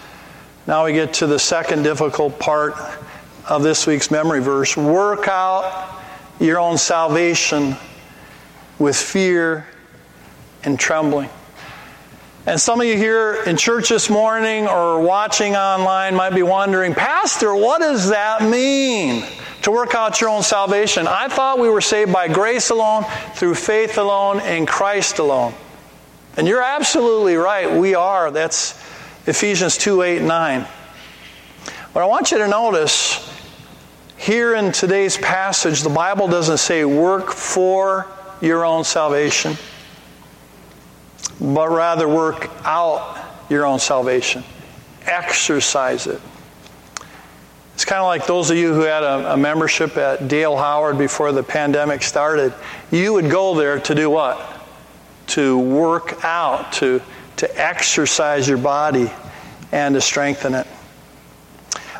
Now 0.68 0.84
we 0.84 0.92
get 0.92 1.14
to 1.14 1.26
the 1.26 1.40
second 1.40 1.82
difficult 1.82 2.38
part 2.38 2.74
of 3.48 3.64
this 3.64 3.88
week's 3.88 4.08
memory 4.08 4.40
verse. 4.40 4.76
Work 4.76 5.26
out 5.26 6.00
your 6.38 6.60
own 6.60 6.78
salvation 6.78 7.76
with 8.78 8.96
fear 8.96 9.66
and 10.62 10.78
trembling. 10.78 11.28
And 12.46 12.60
some 12.60 12.80
of 12.80 12.86
you 12.86 12.96
here 12.96 13.42
in 13.48 13.56
church 13.56 13.88
this 13.88 14.08
morning 14.08 14.68
or 14.68 15.00
watching 15.00 15.56
online 15.56 16.14
might 16.14 16.36
be 16.36 16.44
wondering, 16.44 16.94
Pastor, 16.94 17.52
what 17.52 17.80
does 17.80 18.10
that 18.10 18.42
mean? 18.48 19.24
To 19.62 19.70
work 19.70 19.94
out 19.94 20.20
your 20.20 20.30
own 20.30 20.42
salvation. 20.42 21.06
I 21.06 21.28
thought 21.28 21.58
we 21.58 21.68
were 21.68 21.82
saved 21.82 22.12
by 22.12 22.28
grace 22.28 22.70
alone, 22.70 23.04
through 23.34 23.54
faith 23.54 23.98
alone, 23.98 24.40
in 24.40 24.64
Christ 24.64 25.18
alone. 25.18 25.54
And 26.36 26.46
you're 26.46 26.62
absolutely 26.62 27.36
right. 27.36 27.70
We 27.70 27.94
are. 27.94 28.30
That's 28.30 28.72
Ephesians 29.26 29.76
2 29.76 30.02
8 30.02 30.22
9. 30.22 30.66
But 31.92 32.02
I 32.02 32.06
want 32.06 32.30
you 32.30 32.38
to 32.38 32.48
notice 32.48 33.28
here 34.16 34.54
in 34.54 34.70
today's 34.70 35.16
passage, 35.16 35.82
the 35.82 35.90
Bible 35.90 36.28
doesn't 36.28 36.58
say 36.58 36.84
work 36.84 37.32
for 37.32 38.06
your 38.40 38.64
own 38.64 38.84
salvation, 38.84 39.56
but 41.40 41.68
rather 41.68 42.08
work 42.08 42.50
out 42.64 43.18
your 43.48 43.66
own 43.66 43.78
salvation. 43.78 44.44
Exercise 45.06 46.06
it. 46.06 46.20
It's 47.80 47.86
kind 47.86 48.02
of 48.02 48.08
like 48.08 48.26
those 48.26 48.50
of 48.50 48.58
you 48.58 48.74
who 48.74 48.82
had 48.82 49.02
a, 49.02 49.32
a, 49.32 49.36
membership 49.38 49.96
at 49.96 50.28
Dale 50.28 50.54
Howard 50.54 50.98
before 50.98 51.32
the 51.32 51.42
pandemic 51.42 52.02
started. 52.02 52.52
You 52.90 53.14
would 53.14 53.30
go 53.30 53.54
there 53.54 53.80
to 53.80 53.94
do 53.94 54.10
what? 54.10 54.66
To 55.28 55.56
work 55.56 56.22
out, 56.22 56.74
to, 56.74 57.00
to 57.38 57.58
exercise 57.58 58.46
your 58.46 58.58
body, 58.58 59.10
and 59.72 59.94
to 59.94 60.02
strengthen 60.02 60.52
it. 60.52 60.66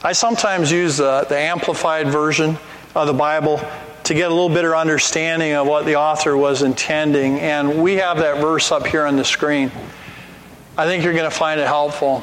I 0.03 0.13
sometimes 0.13 0.71
use 0.71 0.99
the, 0.99 1.25
the 1.31 1.39
amplified 1.39 2.09
version 2.09 2.59
of 2.95 3.07
the 3.07 3.15
Bible 3.15 3.59
to 4.05 4.13
get 4.13 4.31
a 4.31 4.35
little 4.35 4.51
better 4.51 4.77
understanding 4.77 5.55
of 5.55 5.67
what 5.67 5.87
the 5.87 5.97
author 5.97 6.37
was 6.37 6.61
intending, 6.61 7.41
and 7.41 7.83
we 7.83 7.95
have 7.95 8.19
that 8.19 8.43
verse 8.43 8.71
up 8.71 8.87
here 8.87 9.07
on 9.07 9.17
the 9.17 9.25
screen. 9.25 9.73
I 10.77 10.85
think 10.85 11.05
you're 11.05 11.15
going 11.15 11.25
to 11.25 11.35
find 11.35 11.59
it 11.59 11.67
helpful. 11.67 12.23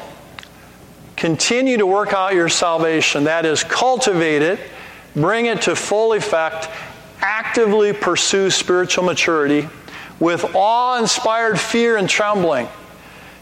Continue 1.18 1.76
to 1.78 1.84
work 1.84 2.12
out 2.12 2.34
your 2.34 2.48
salvation. 2.48 3.24
That 3.24 3.44
is, 3.44 3.64
cultivate 3.64 4.40
it, 4.40 4.60
bring 5.16 5.46
it 5.46 5.62
to 5.62 5.74
full 5.74 6.12
effect, 6.12 6.68
actively 7.20 7.92
pursue 7.92 8.50
spiritual 8.50 9.02
maturity 9.02 9.68
with 10.20 10.54
awe 10.54 10.96
inspired 11.00 11.58
fear 11.58 11.96
and 11.96 12.08
trembling, 12.08 12.68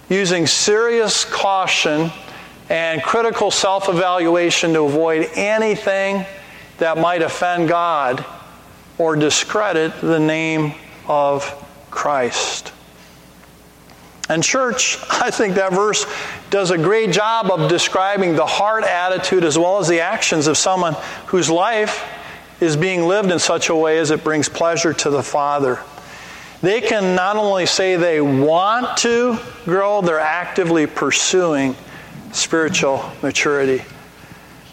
using 0.09 0.47
serious 0.47 1.27
caution 1.27 2.11
and 2.71 3.03
critical 3.03 3.51
self 3.51 3.91
evaluation 3.91 4.73
to 4.73 4.85
avoid 4.85 5.29
anything 5.35 6.25
that 6.79 6.97
might 6.97 7.21
offend 7.21 7.69
God 7.69 8.25
or 8.97 9.17
discredit 9.17 10.01
the 10.01 10.19
name 10.19 10.73
of 11.07 11.45
Christ. 11.91 12.73
And, 14.29 14.43
church, 14.43 14.99
I 15.09 15.31
think 15.31 15.55
that 15.55 15.73
verse 15.73 16.05
does 16.51 16.71
a 16.71 16.79
great 16.79 17.13
job 17.13 17.51
of 17.51 17.69
describing 17.71 18.35
the 18.35 18.47
heart 18.47 18.85
attitude 18.85 19.45
as 19.45 19.57
well 19.57 19.79
as 19.79 19.87
the 19.87 20.01
actions 20.01 20.49
of 20.49 20.57
someone 20.57 20.95
whose 21.27 21.49
life 21.49 22.05
is 22.61 22.77
being 22.77 23.07
lived 23.07 23.31
in 23.31 23.39
such 23.39 23.69
a 23.69 23.75
way 23.75 23.99
as 23.99 24.11
it 24.11 24.25
brings 24.25 24.49
pleasure 24.49 24.93
to 24.93 25.11
the 25.11 25.23
Father. 25.23 25.79
They 26.61 26.81
can 26.81 27.15
not 27.15 27.37
only 27.37 27.67
say 27.67 27.97
they 27.97 28.21
want 28.21 28.97
to 28.99 29.39
grow, 29.65 30.01
they're 30.01 30.19
actively 30.19 30.87
pursuing 30.87 31.77
spiritual 32.33 33.13
maturity. 33.23 33.85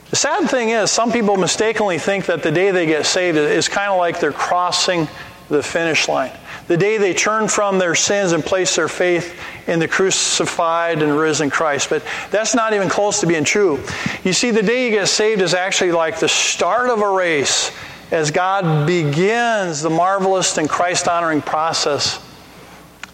The 0.10 0.16
sad 0.16 0.50
thing 0.50 0.70
is, 0.70 0.90
some 0.90 1.12
people 1.12 1.38
mistakenly 1.38 2.00
think 2.00 2.26
that 2.28 2.42
the 2.42 2.52
day 2.52 2.72
they 2.72 2.86
get 2.86 3.06
saved 3.06 3.38
is 3.38 3.68
kind 3.68 3.92
of 3.92 3.98
like 3.98 4.20
they're 4.20 4.32
crossing 4.32 5.08
the 5.50 5.62
finish 5.62 6.08
line 6.08 6.32
the 6.68 6.78
day 6.78 6.98
they 6.98 7.14
turn 7.14 7.48
from 7.48 7.78
their 7.78 7.96
sins 7.96 8.32
and 8.32 8.44
place 8.44 8.76
their 8.76 8.88
faith 8.88 9.38
in 9.68 9.80
the 9.80 9.88
crucified 9.88 11.02
and 11.02 11.18
risen 11.18 11.50
Christ. 11.50 11.90
But 11.90 12.04
that's 12.32 12.56
not 12.56 12.74
even 12.74 12.90
close 12.90 13.20
to 13.20 13.28
being 13.28 13.44
true. 13.44 13.84
You 14.24 14.34
see, 14.34 14.52
the 14.52 14.64
day 14.64 14.86
you 14.86 14.92
get 14.92 15.08
saved 15.08 15.42
is 15.42 15.54
actually 15.54 15.92
like 15.92 16.20
the 16.20 16.30
start 16.30 16.90
of 16.90 17.02
a 17.02 17.10
race 17.10 17.72
as 18.12 18.32
God 18.32 18.86
begins 18.86 19.82
the 19.82 19.90
marvelous 19.90 20.58
and 20.58 20.70
Christ 20.70 21.08
honoring 21.08 21.42
process 21.42 22.24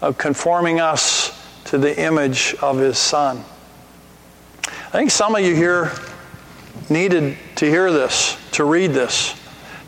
of 0.02 0.18
conforming 0.18 0.80
us 0.80 1.36
to 1.64 1.78
the 1.78 1.98
image 1.98 2.54
of 2.60 2.78
His 2.78 2.98
Son. 2.98 3.44
I 4.66 4.92
think 4.92 5.10
some 5.10 5.34
of 5.34 5.42
you 5.42 5.54
here 5.54 5.92
needed 6.88 7.36
to 7.56 7.66
hear 7.66 7.92
this, 7.92 8.36
to 8.52 8.64
read 8.64 8.90
this, 8.90 9.39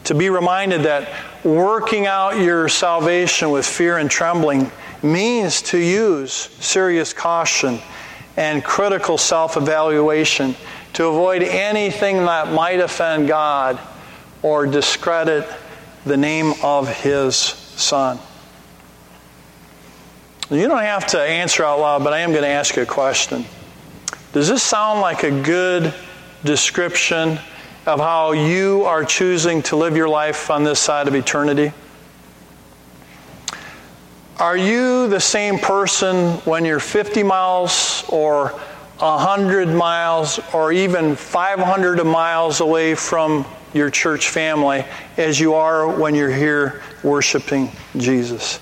to 0.05 0.15
be 0.15 0.31
reminded 0.31 0.83
that 0.83 1.13
working 1.45 2.07
out 2.07 2.39
your 2.39 2.69
salvation 2.69 3.51
with 3.51 3.67
fear 3.67 3.99
and 3.99 4.11
trembling 4.11 4.71
means 5.03 5.63
to 5.63 5.79
use 5.79 6.33
serious 6.33 7.13
caution 7.13 7.79
and 8.37 8.65
critical 8.65 9.19
self 9.19 9.57
evaluation 9.57 10.55
to 10.95 11.07
avoid 11.07 11.43
anything 11.43 12.17
that 12.19 12.53
might 12.53 12.81
offend 12.81 13.29
God 13.29 13.79
or 14.43 14.67
discredit 14.67 15.49
the 16.05 16.17
name 16.17 16.53
of 16.63 16.89
His 16.89 17.37
Son. 17.37 18.19
You 20.51 20.69
don't 20.69 20.83
have 20.83 21.07
to 21.09 21.21
answer 21.21 21.65
out 21.65 21.81
loud, 21.81 22.05
but 22.05 22.13
I 22.13 22.19
am 22.19 22.31
going 22.31 22.43
to 22.43 22.49
ask 22.49 22.77
you 22.77 22.83
a 22.83 22.87
question. 22.87 23.47
Does 24.33 24.49
this 24.49 24.63
sound 24.63 25.01
like 25.01 25.23
a 25.23 25.43
good 25.43 25.95
description 26.45 27.39
of 27.87 27.99
how 27.99 28.33
you 28.33 28.85
are 28.85 29.05
choosing 29.05 29.63
to 29.63 29.77
live 29.77 29.97
your 29.97 30.09
life 30.09 30.51
on 30.51 30.63
this 30.63 30.79
side 30.79 31.09
of 31.09 31.15
eternity? 31.15 31.73
Are 34.39 34.57
you 34.57 35.09
the 35.09 35.21
same 35.21 35.59
person 35.59 36.35
when 36.45 36.65
you're 36.65 36.81
50 36.81 37.23
miles 37.23 38.05
or 38.09 38.49
100 38.99 39.69
miles 39.69 40.39
or 40.53 40.73
even 40.73 41.17
500 41.17 42.05
miles 42.05 42.61
away 42.61 42.95
from 42.95 43.45
your 43.75 43.91
church 43.91 44.29
family 44.29 44.85
as 45.17 45.41
you 45.41 45.55
are 45.55 45.89
when 45.89 46.15
you're 46.15 46.33
here 46.33 46.83
worshiping 47.03 47.71
Jesus? 47.97 48.61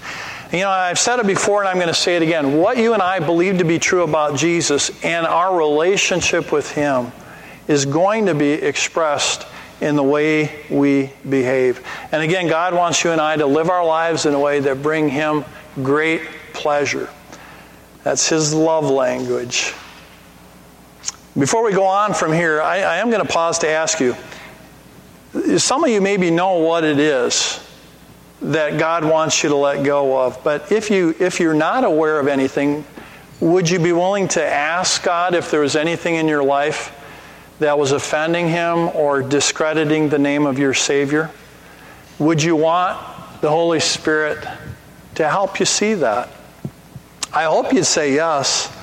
You 0.50 0.60
know, 0.60 0.70
I've 0.70 0.98
said 0.98 1.20
it 1.20 1.26
before 1.26 1.60
and 1.60 1.68
I'm 1.68 1.76
going 1.76 1.88
to 1.88 1.94
say 1.94 2.16
it 2.16 2.22
again. 2.22 2.56
What 2.56 2.76
you 2.76 2.94
and 2.94 3.02
I 3.02 3.20
believe 3.20 3.58
to 3.58 3.64
be 3.64 3.78
true 3.78 4.02
about 4.02 4.36
Jesus 4.36 4.90
and 5.04 5.26
our 5.26 5.56
relationship 5.56 6.52
with 6.52 6.70
Him 6.72 7.12
is 7.70 7.86
going 7.86 8.26
to 8.26 8.34
be 8.34 8.50
expressed 8.50 9.46
in 9.80 9.94
the 9.94 10.02
way 10.02 10.64
we 10.68 11.08
behave. 11.28 11.86
And 12.10 12.20
again, 12.20 12.48
God 12.48 12.74
wants 12.74 13.04
you 13.04 13.12
and 13.12 13.20
I 13.20 13.36
to 13.36 13.46
live 13.46 13.70
our 13.70 13.86
lives 13.86 14.26
in 14.26 14.34
a 14.34 14.40
way 14.40 14.58
that 14.58 14.82
bring 14.82 15.08
him 15.08 15.44
great 15.76 16.22
pleasure. 16.52 17.08
That's 18.02 18.28
his 18.28 18.52
love 18.52 18.90
language. 18.90 19.72
Before 21.38 21.62
we 21.62 21.72
go 21.72 21.84
on 21.84 22.12
from 22.12 22.32
here, 22.32 22.60
I, 22.60 22.78
I 22.78 22.96
am 22.96 23.08
going 23.08 23.24
to 23.24 23.32
pause 23.32 23.60
to 23.60 23.68
ask 23.68 24.00
you. 24.00 24.16
Some 25.56 25.84
of 25.84 25.90
you 25.90 26.00
maybe 26.00 26.28
know 26.28 26.54
what 26.54 26.82
it 26.82 26.98
is 26.98 27.64
that 28.42 28.80
God 28.80 29.04
wants 29.04 29.44
you 29.44 29.48
to 29.50 29.56
let 29.56 29.84
go 29.84 30.20
of, 30.20 30.42
but 30.42 30.72
if 30.72 30.90
you 30.90 31.14
if 31.20 31.38
you're 31.38 31.54
not 31.54 31.84
aware 31.84 32.18
of 32.18 32.26
anything, 32.26 32.84
would 33.38 33.70
you 33.70 33.78
be 33.78 33.92
willing 33.92 34.26
to 34.28 34.44
ask 34.44 35.04
God 35.04 35.34
if 35.34 35.52
there 35.52 35.60
was 35.60 35.76
anything 35.76 36.16
in 36.16 36.26
your 36.26 36.42
life 36.42 36.96
that 37.60 37.78
was 37.78 37.92
offending 37.92 38.48
him 38.48 38.88
or 38.88 39.22
discrediting 39.22 40.08
the 40.08 40.18
name 40.18 40.46
of 40.46 40.58
your 40.58 40.74
Savior? 40.74 41.30
Would 42.18 42.42
you 42.42 42.56
want 42.56 42.98
the 43.40 43.48
Holy 43.48 43.80
Spirit 43.80 44.44
to 45.14 45.28
help 45.28 45.60
you 45.60 45.66
see 45.66 45.94
that? 45.94 46.28
I 47.32 47.44
hope 47.44 47.72
you'd 47.72 47.84
say 47.84 48.14
yes. 48.14 48.74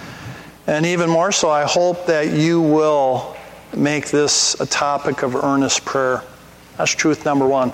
And 0.68 0.86
even 0.86 1.10
more 1.10 1.32
so, 1.32 1.50
I 1.50 1.64
hope 1.64 2.06
that 2.06 2.32
you 2.32 2.62
will 2.62 3.36
make 3.76 4.10
this 4.10 4.60
a 4.60 4.66
topic 4.66 5.24
of 5.24 5.36
earnest 5.36 5.84
prayer. 5.84 6.24
That's 6.78 6.92
truth 6.92 7.26
number 7.26 7.48
one. 7.48 7.74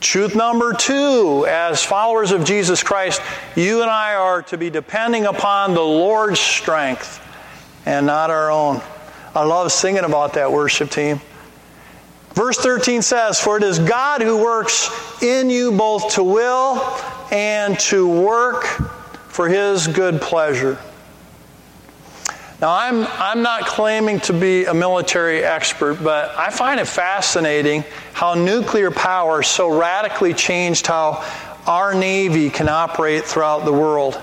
Truth 0.00 0.36
number 0.36 0.72
two, 0.72 1.46
as 1.48 1.82
followers 1.82 2.30
of 2.30 2.44
Jesus 2.44 2.82
Christ, 2.82 3.20
you 3.56 3.82
and 3.82 3.90
I 3.90 4.14
are 4.14 4.42
to 4.42 4.58
be 4.58 4.70
depending 4.70 5.24
upon 5.24 5.74
the 5.74 5.82
Lord's 5.82 6.40
strength 6.40 7.20
and 7.86 8.06
not 8.06 8.30
our 8.30 8.50
own. 8.50 8.80
I 9.34 9.44
love 9.44 9.72
singing 9.72 10.04
about 10.04 10.34
that 10.34 10.52
worship 10.52 10.90
team. 10.90 11.20
Verse 12.34 12.58
13 12.58 13.02
says, 13.02 13.40
For 13.40 13.56
it 13.56 13.62
is 13.62 13.78
God 13.78 14.22
who 14.22 14.42
works 14.42 14.90
in 15.22 15.50
you 15.50 15.72
both 15.72 16.14
to 16.14 16.22
will 16.22 16.82
and 17.30 17.78
to 17.80 18.06
work 18.06 18.64
for 19.28 19.48
his 19.48 19.86
good 19.86 20.20
pleasure. 20.20 20.78
Now, 22.60 22.76
I'm, 22.76 23.06
I'm 23.06 23.42
not 23.42 23.66
claiming 23.66 24.20
to 24.20 24.32
be 24.32 24.66
a 24.66 24.74
military 24.74 25.42
expert, 25.42 25.94
but 25.94 26.30
I 26.36 26.50
find 26.50 26.78
it 26.78 26.86
fascinating 26.86 27.84
how 28.12 28.34
nuclear 28.34 28.90
power 28.90 29.42
so 29.42 29.76
radically 29.76 30.32
changed 30.32 30.86
how 30.86 31.24
our 31.66 31.92
Navy 31.94 32.50
can 32.50 32.68
operate 32.68 33.24
throughout 33.24 33.64
the 33.64 33.72
world. 33.72 34.22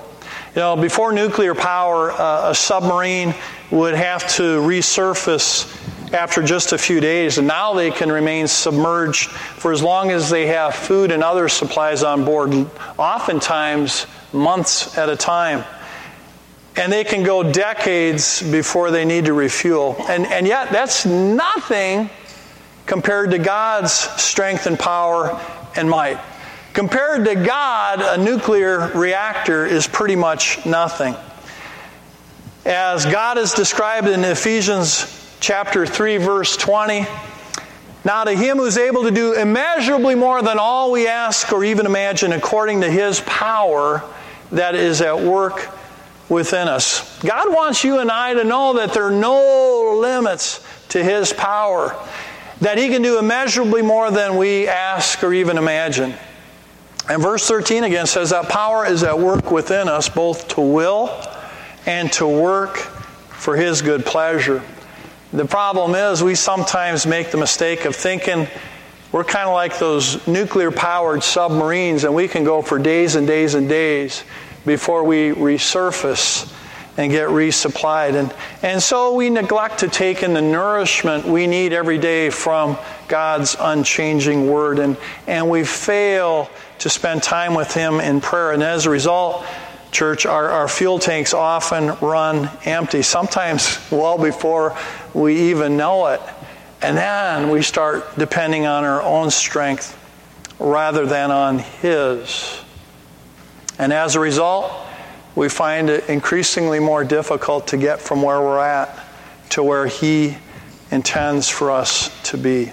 You 0.54 0.62
know, 0.62 0.76
before 0.76 1.12
nuclear 1.12 1.54
power, 1.54 2.10
uh, 2.10 2.50
a 2.50 2.54
submarine 2.56 3.34
would 3.70 3.94
have 3.94 4.26
to 4.34 4.60
resurface 4.60 5.76
after 6.12 6.42
just 6.42 6.72
a 6.72 6.78
few 6.78 6.98
days, 6.98 7.38
and 7.38 7.46
now 7.46 7.72
they 7.72 7.92
can 7.92 8.10
remain 8.10 8.48
submerged 8.48 9.30
for 9.30 9.70
as 9.70 9.80
long 9.80 10.10
as 10.10 10.28
they 10.28 10.48
have 10.48 10.74
food 10.74 11.12
and 11.12 11.22
other 11.22 11.48
supplies 11.48 12.02
on 12.02 12.24
board, 12.24 12.52
oftentimes 12.98 14.08
months 14.32 14.98
at 14.98 15.08
a 15.08 15.14
time. 15.14 15.64
And 16.74 16.92
they 16.92 17.04
can 17.04 17.22
go 17.22 17.44
decades 17.52 18.42
before 18.50 18.90
they 18.90 19.04
need 19.04 19.26
to 19.26 19.32
refuel. 19.34 19.94
And, 20.08 20.26
and 20.26 20.48
yet, 20.48 20.70
that's 20.70 21.06
nothing 21.06 22.10
compared 22.86 23.30
to 23.30 23.38
God's 23.38 23.92
strength 23.92 24.66
and 24.66 24.76
power 24.76 25.40
and 25.76 25.88
might. 25.88 26.18
Compared 26.80 27.26
to 27.26 27.34
God, 27.34 28.00
a 28.00 28.16
nuclear 28.16 28.90
reactor 28.94 29.66
is 29.66 29.86
pretty 29.86 30.16
much 30.16 30.64
nothing. 30.64 31.14
As 32.64 33.04
God 33.04 33.36
is 33.36 33.52
described 33.52 34.08
in 34.08 34.24
Ephesians 34.24 35.36
chapter 35.40 35.84
3 35.84 36.16
verse 36.16 36.56
20, 36.56 37.06
now 38.02 38.24
to 38.24 38.32
him 38.32 38.56
who's 38.56 38.78
able 38.78 39.02
to 39.02 39.10
do 39.10 39.34
immeasurably 39.34 40.14
more 40.14 40.40
than 40.40 40.58
all 40.58 40.90
we 40.90 41.06
ask 41.06 41.52
or 41.52 41.64
even 41.64 41.84
imagine 41.84 42.32
according 42.32 42.80
to 42.80 42.90
his 42.90 43.20
power 43.26 44.02
that 44.50 44.74
is 44.74 45.02
at 45.02 45.20
work 45.20 45.68
within 46.30 46.66
us. 46.66 47.20
God 47.20 47.52
wants 47.54 47.84
you 47.84 47.98
and 47.98 48.10
I 48.10 48.32
to 48.32 48.42
know 48.42 48.72
that 48.76 48.94
there 48.94 49.04
are 49.04 49.10
no 49.10 49.98
limits 50.00 50.64
to 50.88 51.04
His 51.04 51.30
power, 51.34 51.94
that 52.62 52.78
He 52.78 52.88
can 52.88 53.02
do 53.02 53.18
immeasurably 53.18 53.82
more 53.82 54.10
than 54.10 54.38
we 54.38 54.66
ask 54.66 55.22
or 55.22 55.34
even 55.34 55.58
imagine. 55.58 56.14
And 57.10 57.20
verse 57.20 57.44
13 57.48 57.82
again 57.82 58.06
says 58.06 58.30
that 58.30 58.48
power 58.48 58.86
is 58.86 59.02
at 59.02 59.18
work 59.18 59.50
within 59.50 59.88
us 59.88 60.08
both 60.08 60.46
to 60.54 60.60
will 60.60 61.10
and 61.84 62.12
to 62.12 62.28
work 62.28 62.76
for 62.76 63.56
His 63.56 63.82
good 63.82 64.06
pleasure. 64.06 64.62
The 65.32 65.44
problem 65.44 65.96
is, 65.96 66.22
we 66.22 66.36
sometimes 66.36 67.06
make 67.06 67.32
the 67.32 67.36
mistake 67.36 67.84
of 67.84 67.96
thinking 67.96 68.46
we're 69.10 69.24
kind 69.24 69.48
of 69.48 69.54
like 69.54 69.80
those 69.80 70.24
nuclear 70.28 70.70
powered 70.70 71.24
submarines 71.24 72.04
and 72.04 72.14
we 72.14 72.28
can 72.28 72.44
go 72.44 72.62
for 72.62 72.78
days 72.78 73.16
and 73.16 73.26
days 73.26 73.54
and 73.54 73.68
days 73.68 74.22
before 74.64 75.02
we 75.02 75.30
resurface 75.30 76.48
and 76.96 77.10
get 77.10 77.30
resupplied. 77.30 78.14
And, 78.14 78.32
and 78.62 78.80
so 78.80 79.14
we 79.14 79.30
neglect 79.30 79.80
to 79.80 79.88
take 79.88 80.22
in 80.22 80.32
the 80.32 80.42
nourishment 80.42 81.24
we 81.24 81.48
need 81.48 81.72
every 81.72 81.98
day 81.98 82.30
from 82.30 82.78
God's 83.08 83.56
unchanging 83.58 84.48
word. 84.48 84.78
And, 84.78 84.96
and 85.26 85.50
we 85.50 85.64
fail 85.64 86.48
to 86.80 86.90
spend 86.90 87.22
time 87.22 87.54
with 87.54 87.72
Him 87.72 88.00
in 88.00 88.20
prayer. 88.20 88.52
And 88.52 88.62
as 88.62 88.86
a 88.86 88.90
result, 88.90 89.46
church, 89.92 90.26
our, 90.26 90.50
our 90.50 90.68
fuel 90.68 90.98
tanks 90.98 91.32
often 91.32 91.96
run 92.00 92.50
empty, 92.64 93.02
sometimes 93.02 93.78
well 93.90 94.18
before 94.18 94.76
we 95.14 95.50
even 95.50 95.76
know 95.76 96.06
it. 96.08 96.20
And 96.82 96.96
then 96.96 97.50
we 97.50 97.62
start 97.62 98.18
depending 98.18 98.66
on 98.66 98.84
our 98.84 99.02
own 99.02 99.30
strength 99.30 99.96
rather 100.58 101.06
than 101.06 101.30
on 101.30 101.58
His. 101.58 102.62
And 103.78 103.92
as 103.92 104.16
a 104.16 104.20
result, 104.20 104.72
we 105.34 105.48
find 105.48 105.90
it 105.90 106.08
increasingly 106.08 106.80
more 106.80 107.04
difficult 107.04 107.68
to 107.68 107.76
get 107.76 108.00
from 108.00 108.22
where 108.22 108.40
we're 108.40 108.58
at 108.58 109.06
to 109.50 109.62
where 109.62 109.86
He 109.86 110.36
intends 110.90 111.48
for 111.48 111.70
us 111.70 112.10
to 112.30 112.38
be. 112.38 112.72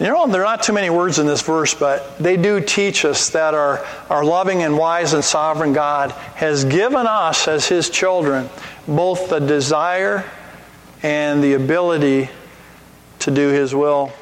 You 0.00 0.06
know, 0.06 0.26
there 0.28 0.42
are 0.42 0.56
not 0.56 0.62
too 0.62 0.72
many 0.72 0.90
words 0.90 1.18
in 1.18 1.26
this 1.26 1.42
verse, 1.42 1.74
but 1.74 2.18
they 2.18 2.36
do 2.36 2.60
teach 2.60 3.04
us 3.04 3.30
that 3.30 3.54
our, 3.54 3.84
our 4.08 4.24
loving 4.24 4.62
and 4.62 4.78
wise 4.78 5.12
and 5.12 5.24
sovereign 5.24 5.72
God 5.72 6.12
has 6.36 6.64
given 6.64 7.06
us, 7.06 7.48
as 7.48 7.66
His 7.66 7.90
children, 7.90 8.48
both 8.86 9.28
the 9.28 9.40
desire 9.40 10.24
and 11.02 11.42
the 11.42 11.54
ability 11.54 12.28
to 13.20 13.30
do 13.32 13.48
His 13.48 13.74
will. 13.74 14.12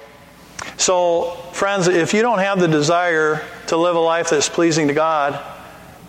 So, 0.78 1.32
friends, 1.52 1.88
if 1.88 2.14
you 2.14 2.22
don't 2.22 2.38
have 2.38 2.58
the 2.58 2.68
desire 2.68 3.42
to 3.66 3.76
live 3.76 3.96
a 3.96 4.00
life 4.00 4.30
that's 4.30 4.48
pleasing 4.48 4.88
to 4.88 4.94
God, 4.94 5.42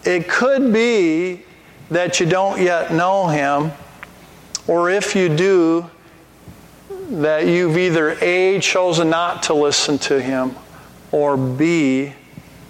it 0.05 0.29
could 0.29 0.71
be 0.71 1.43
that 1.89 2.19
you 2.19 2.25
don't 2.25 2.62
yet 2.62 2.93
know 2.93 3.27
Him, 3.27 3.71
or 4.67 4.89
if 4.89 5.15
you 5.15 5.27
do, 5.27 5.89
that 7.09 7.47
you've 7.47 7.77
either 7.77 8.17
A, 8.21 8.59
chosen 8.59 9.09
not 9.09 9.43
to 9.43 9.53
listen 9.53 9.97
to 9.99 10.21
Him, 10.21 10.55
or 11.11 11.37
B, 11.37 12.13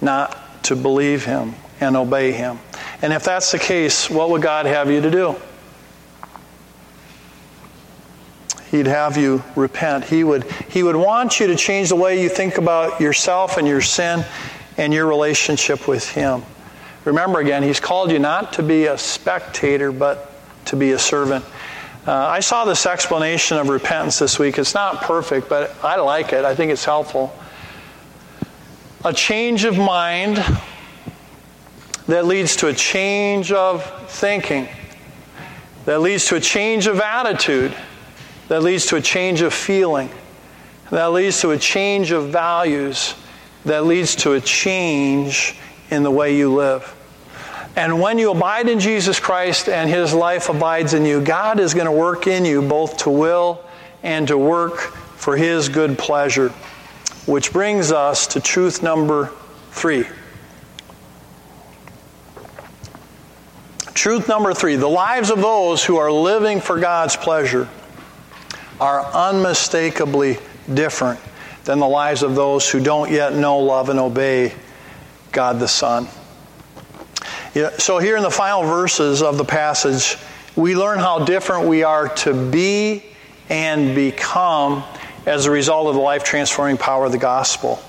not 0.02 0.64
to 0.66 0.76
believe 0.76 1.26
Him 1.26 1.56
and 1.80 1.98
obey 1.98 2.32
Him. 2.32 2.60
And 3.02 3.14
if 3.14 3.24
that's 3.24 3.52
the 3.52 3.60
case, 3.60 4.10
what 4.10 4.30
would 4.30 4.42
God 4.42 4.66
have 4.66 4.92
you 4.92 5.02
to 5.02 5.12
do? 5.12 5.36
He'd 8.72 8.88
have 8.88 9.18
you 9.18 9.44
repent. 9.56 10.04
He 10.04 10.24
would, 10.24 10.44
he 10.70 10.84
would 10.84 10.96
want 10.96 11.40
you 11.40 11.48
to 11.48 11.56
change 11.56 11.90
the 11.90 11.96
way 11.96 12.22
you 12.22 12.30
think 12.30 12.58
about 12.58 13.00
yourself 13.00 13.58
and 13.58 13.68
your 13.68 13.82
sin 13.82 14.26
and 14.78 14.94
your 14.94 15.08
relationship 15.08 15.88
with 15.88 16.08
Him. 16.10 16.44
Remember 17.06 17.40
again, 17.40 17.64
He's 17.64 17.80
called 17.80 18.12
you 18.12 18.20
not 18.20 18.54
to 18.54 18.64
be 18.64 18.86
a 18.86 18.98
spectator, 18.98 19.92
but 19.92 20.32
to 20.66 20.76
be 20.76 20.92
a 20.92 21.00
servant. 21.00 21.46
Uh, 22.08 22.14
I 22.14 22.40
saw 22.40 22.64
this 22.64 22.86
explanation 22.86 23.58
of 23.58 23.68
repentance 23.68 24.18
this 24.18 24.40
week. 24.40 24.58
It's 24.58 24.74
not 24.74 25.02
perfect, 25.02 25.50
but 25.50 25.76
I 25.84 25.98
like 25.98 26.32
it. 26.32 26.46
I 26.46 26.56
think 26.56 26.72
it's 26.72 26.86
helpful. 26.86 27.38
A 29.04 29.12
change 29.12 29.66
of 29.66 29.78
mind 29.78 30.38
that 32.08 32.26
leads 32.26 32.56
to 32.56 32.68
a 32.68 32.74
change 32.74 33.52
of 33.52 33.84
thinking, 34.10 34.70
that 35.84 36.00
leads 36.00 36.26
to 36.28 36.38
a 36.38 36.40
change 36.40 36.88
of 36.88 37.02
attitude 37.02 37.76
that 38.48 38.64
leads 38.64 38.86
to 38.88 38.96
a 38.96 39.02
change 39.02 39.42
of 39.42 39.54
feeling, 39.54 40.10
that 40.90 41.08
leads 41.12 41.42
to 41.42 41.52
a 41.52 41.58
change 41.58 42.12
of 42.12 42.30
values, 42.30 43.16
that 43.66 43.86
leads 43.86 44.16
to 44.16 44.34
a 44.34 44.42
change 44.42 45.56
in 45.90 46.04
the 46.04 46.12
way 46.12 46.36
you 46.36 46.54
live. 46.54 46.97
And 47.78 48.02
when 48.02 48.18
you 48.18 48.32
abide 48.32 48.68
in 48.70 48.80
Jesus 48.80 49.20
Christ 49.20 49.70
and 49.70 49.88
His 49.88 50.12
life 50.12 50.50
abides 50.50 50.96
in 50.96 51.06
you, 51.06 51.22
God 51.22 51.60
is 51.60 51.76
going 51.76 51.86
to 51.86 51.92
work 51.92 52.26
in 52.26 52.44
you 52.44 52.64
both 52.64 52.98
to 53.04 53.12
will 53.12 53.64
and 54.02 54.28
to 54.30 54.38
work 54.38 54.80
for 54.80 55.38
His 55.38 55.70
good 55.70 55.96
pleasure. 55.96 56.50
Which 57.28 57.54
brings 57.54 57.92
us 57.92 58.26
to 58.28 58.40
truth 58.40 58.82
number 58.82 59.32
three. 59.70 60.08
Truth 63.94 64.28
number 64.28 64.56
three 64.56 64.76
the 64.76 64.90
lives 64.90 65.30
of 65.30 65.38
those 65.38 65.86
who 65.86 65.98
are 65.98 66.12
living 66.12 66.62
for 66.62 66.80
God's 66.80 67.16
pleasure 67.16 67.70
are 68.82 69.06
unmistakably 69.06 70.40
different 70.74 71.20
than 71.66 71.78
the 71.78 71.88
lives 71.88 72.24
of 72.24 72.34
those 72.34 72.68
who 72.68 72.80
don't 72.80 73.12
yet 73.12 73.34
know, 73.34 73.60
love, 73.60 73.90
and 73.90 74.00
obey 74.00 74.56
God 75.32 75.60
the 75.60 75.68
Son. 75.68 76.08
So, 77.78 78.00
here 78.00 78.18
in 78.18 78.24
the 78.24 78.32
final 78.32 78.64
verses 78.64 79.22
of 79.22 79.38
the 79.38 79.46
passage, 79.46 80.18
we 80.56 80.76
learn 80.76 81.00
how 81.00 81.26
different 81.26 81.68
we 81.68 81.84
are 81.84 82.10
to 82.10 82.34
be 82.34 83.04
and 83.50 83.96
become 83.96 84.84
as 85.26 85.46
a 85.46 85.52
result 85.52 85.88
of 85.88 85.96
the 85.96 86.02
life 86.02 86.24
transforming 86.24 86.78
power 86.78 87.06
of 87.06 87.12
the 87.12 87.18
gospel 87.18 87.80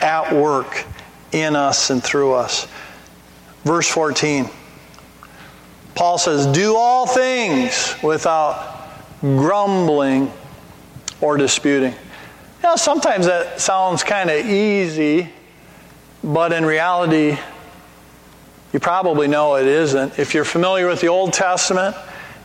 at 0.00 0.34
work 0.34 0.84
in 1.32 1.56
us 1.56 1.90
and 1.90 2.02
through 2.02 2.32
us. 2.32 2.66
Verse 3.64 3.88
14 3.88 4.50
Paul 5.94 6.18
says, 6.18 6.46
Do 6.46 6.76
all 6.76 7.06
things 7.06 7.94
without 8.02 8.78
grumbling, 9.20 10.32
or 11.20 11.36
disputing. 11.36 11.94
Know, 12.62 12.76
sometimes 12.76 13.26
that 13.26 13.60
sounds 13.60 14.02
kind 14.02 14.30
of 14.30 14.46
easy, 14.46 15.28
but 16.22 16.52
in 16.52 16.64
reality, 16.64 17.38
you 18.72 18.80
probably 18.80 19.28
know 19.28 19.56
it 19.56 19.66
isn't. 19.66 20.18
If 20.18 20.34
you're 20.34 20.44
familiar 20.44 20.88
with 20.88 21.00
the 21.00 21.08
Old 21.08 21.32
Testament, 21.32 21.96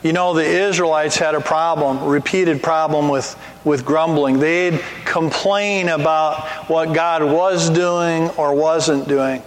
you 0.04 0.14
know 0.14 0.34
the 0.34 0.46
Israelites 0.46 1.18
had 1.18 1.36
a 1.36 1.42
problem, 1.42 2.04
repeated 2.04 2.62
problem 2.62 3.10
with, 3.10 3.38
with 3.64 3.86
grumbling. 3.86 4.40
They'd 4.40 4.82
complain 5.06 5.90
about 5.90 6.48
what 6.70 6.94
God 6.94 7.24
was 7.24 7.70
doing 7.70 8.30
or 8.32 8.54
wasn't 8.54 9.08
doing. 9.08 9.42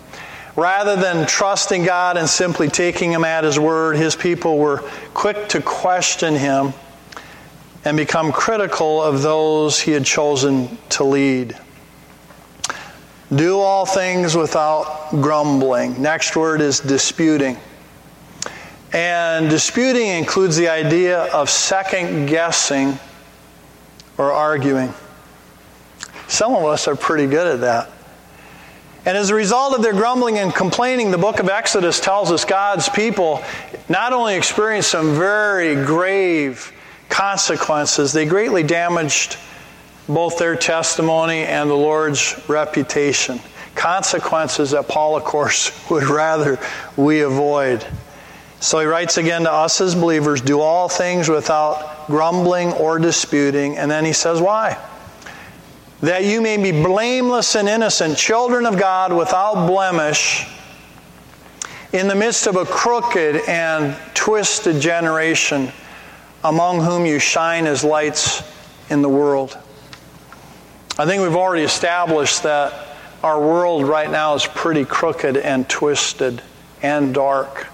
Rather 0.57 0.97
than 0.97 1.27
trusting 1.27 1.85
God 1.85 2.17
and 2.17 2.29
simply 2.29 2.69
taking 2.69 3.13
Him 3.13 3.25
at 3.25 3.45
His 3.45 3.59
word, 3.59 3.97
His 3.97 4.17
people 4.17 4.59
were 4.59 4.79
quick 5.13 5.49
to 5.51 5.61
question 5.61 6.35
Him 6.35 6.73
and 7.87 7.97
become 7.97 8.33
critical 8.33 9.01
of 9.01 9.23
those 9.23 9.81
he 9.81 9.93
had 9.93 10.05
chosen 10.05 10.77
to 10.89 11.05
lead. 11.05 11.57
Do 13.35 13.59
all 13.59 13.87
things 13.87 14.37
without 14.37 15.11
grumbling. 15.11 16.01
Next 16.01 16.37
word 16.37 16.61
is 16.61 16.79
disputing. 16.79 17.59
And 18.93 19.51
disputing 19.51 20.07
includes 20.07 20.57
the 20.57 20.69
idea 20.69 21.25
of 21.35 21.51
second 21.51 22.27
guessing 22.27 22.99
or 24.17 24.31
arguing. 24.31 24.95
Some 26.29 26.55
of 26.55 26.65
us 26.65 26.87
are 26.87 26.95
pretty 26.95 27.27
good 27.27 27.47
at 27.47 27.61
that. 27.63 27.91
And 29.05 29.17
as 29.17 29.31
a 29.31 29.35
result 29.35 29.75
of 29.75 29.83
their 29.83 29.93
grumbling 29.93 30.39
and 30.39 30.55
complaining, 30.55 31.11
the 31.11 31.19
book 31.19 31.39
of 31.39 31.49
Exodus 31.49 32.01
tells 32.01 32.33
us 32.33 32.45
God's 32.45 32.89
people 32.89 33.43
not 33.89 34.13
only 34.13 34.35
experienced 34.35 34.91
some 34.91 35.15
very 35.15 35.75
grave 35.85 36.73
consequences, 37.09 38.13
they 38.13 38.25
greatly 38.27 38.63
damaged 38.63 39.37
both 40.09 40.39
their 40.39 40.57
testimony 40.57 41.41
and 41.45 41.69
the 41.69 41.75
Lord's 41.75 42.43
reputation. 42.49 43.41
Consequences 43.75 44.71
that 44.71 44.89
Paul, 44.89 45.17
of 45.17 45.25
course, 45.25 45.73
would 45.91 46.05
rather 46.05 46.59
we 46.97 47.21
avoid. 47.21 47.87
So 48.61 48.81
he 48.81 48.87
writes 48.87 49.19
again 49.19 49.43
to 49.43 49.53
us 49.53 49.81
as 49.81 49.95
believers 49.95 50.41
do 50.41 50.61
all 50.61 50.89
things 50.89 51.29
without 51.29 52.07
grumbling 52.07 52.73
or 52.73 52.99
disputing. 52.99 53.77
And 53.77 53.91
then 53.91 54.05
he 54.05 54.13
says, 54.13 54.41
why? 54.41 54.79
that 56.01 56.25
you 56.25 56.41
may 56.41 56.57
be 56.57 56.73
blameless 56.73 57.55
and 57.55 57.69
innocent, 57.69 58.19
children 58.19 58.67
of 58.67 58.79
God 58.79 59.13
without 59.13 59.67
blemish, 59.67 60.47
in 61.93 62.09
the 62.09 62.15
midst 62.15 62.47
of 62.47 62.57
a 62.57 62.65
crooked 62.65 63.37
and 63.49 63.97
twisted 64.15 64.81
generation, 64.81 65.73
among 66.45 66.81
whom 66.81 67.07
you 67.07 67.19
shine 67.19 67.67
as 67.67 67.83
lights 67.83 68.43
in 68.91 69.01
the 69.01 69.09
world. 69.09 69.57
I 70.99 71.05
think 71.05 71.23
we've 71.23 71.37
already 71.37 71.63
established 71.63 72.45
that 72.45 72.97
our 73.23 73.39
world 73.39 73.87
right 73.87 74.11
now 74.11 74.35
is 74.35 74.47
pretty 74.47 74.87
crooked 74.87 75.37
and 75.37 75.69
twisted 75.69 76.41
and 76.81 77.13
dark. 77.13 77.67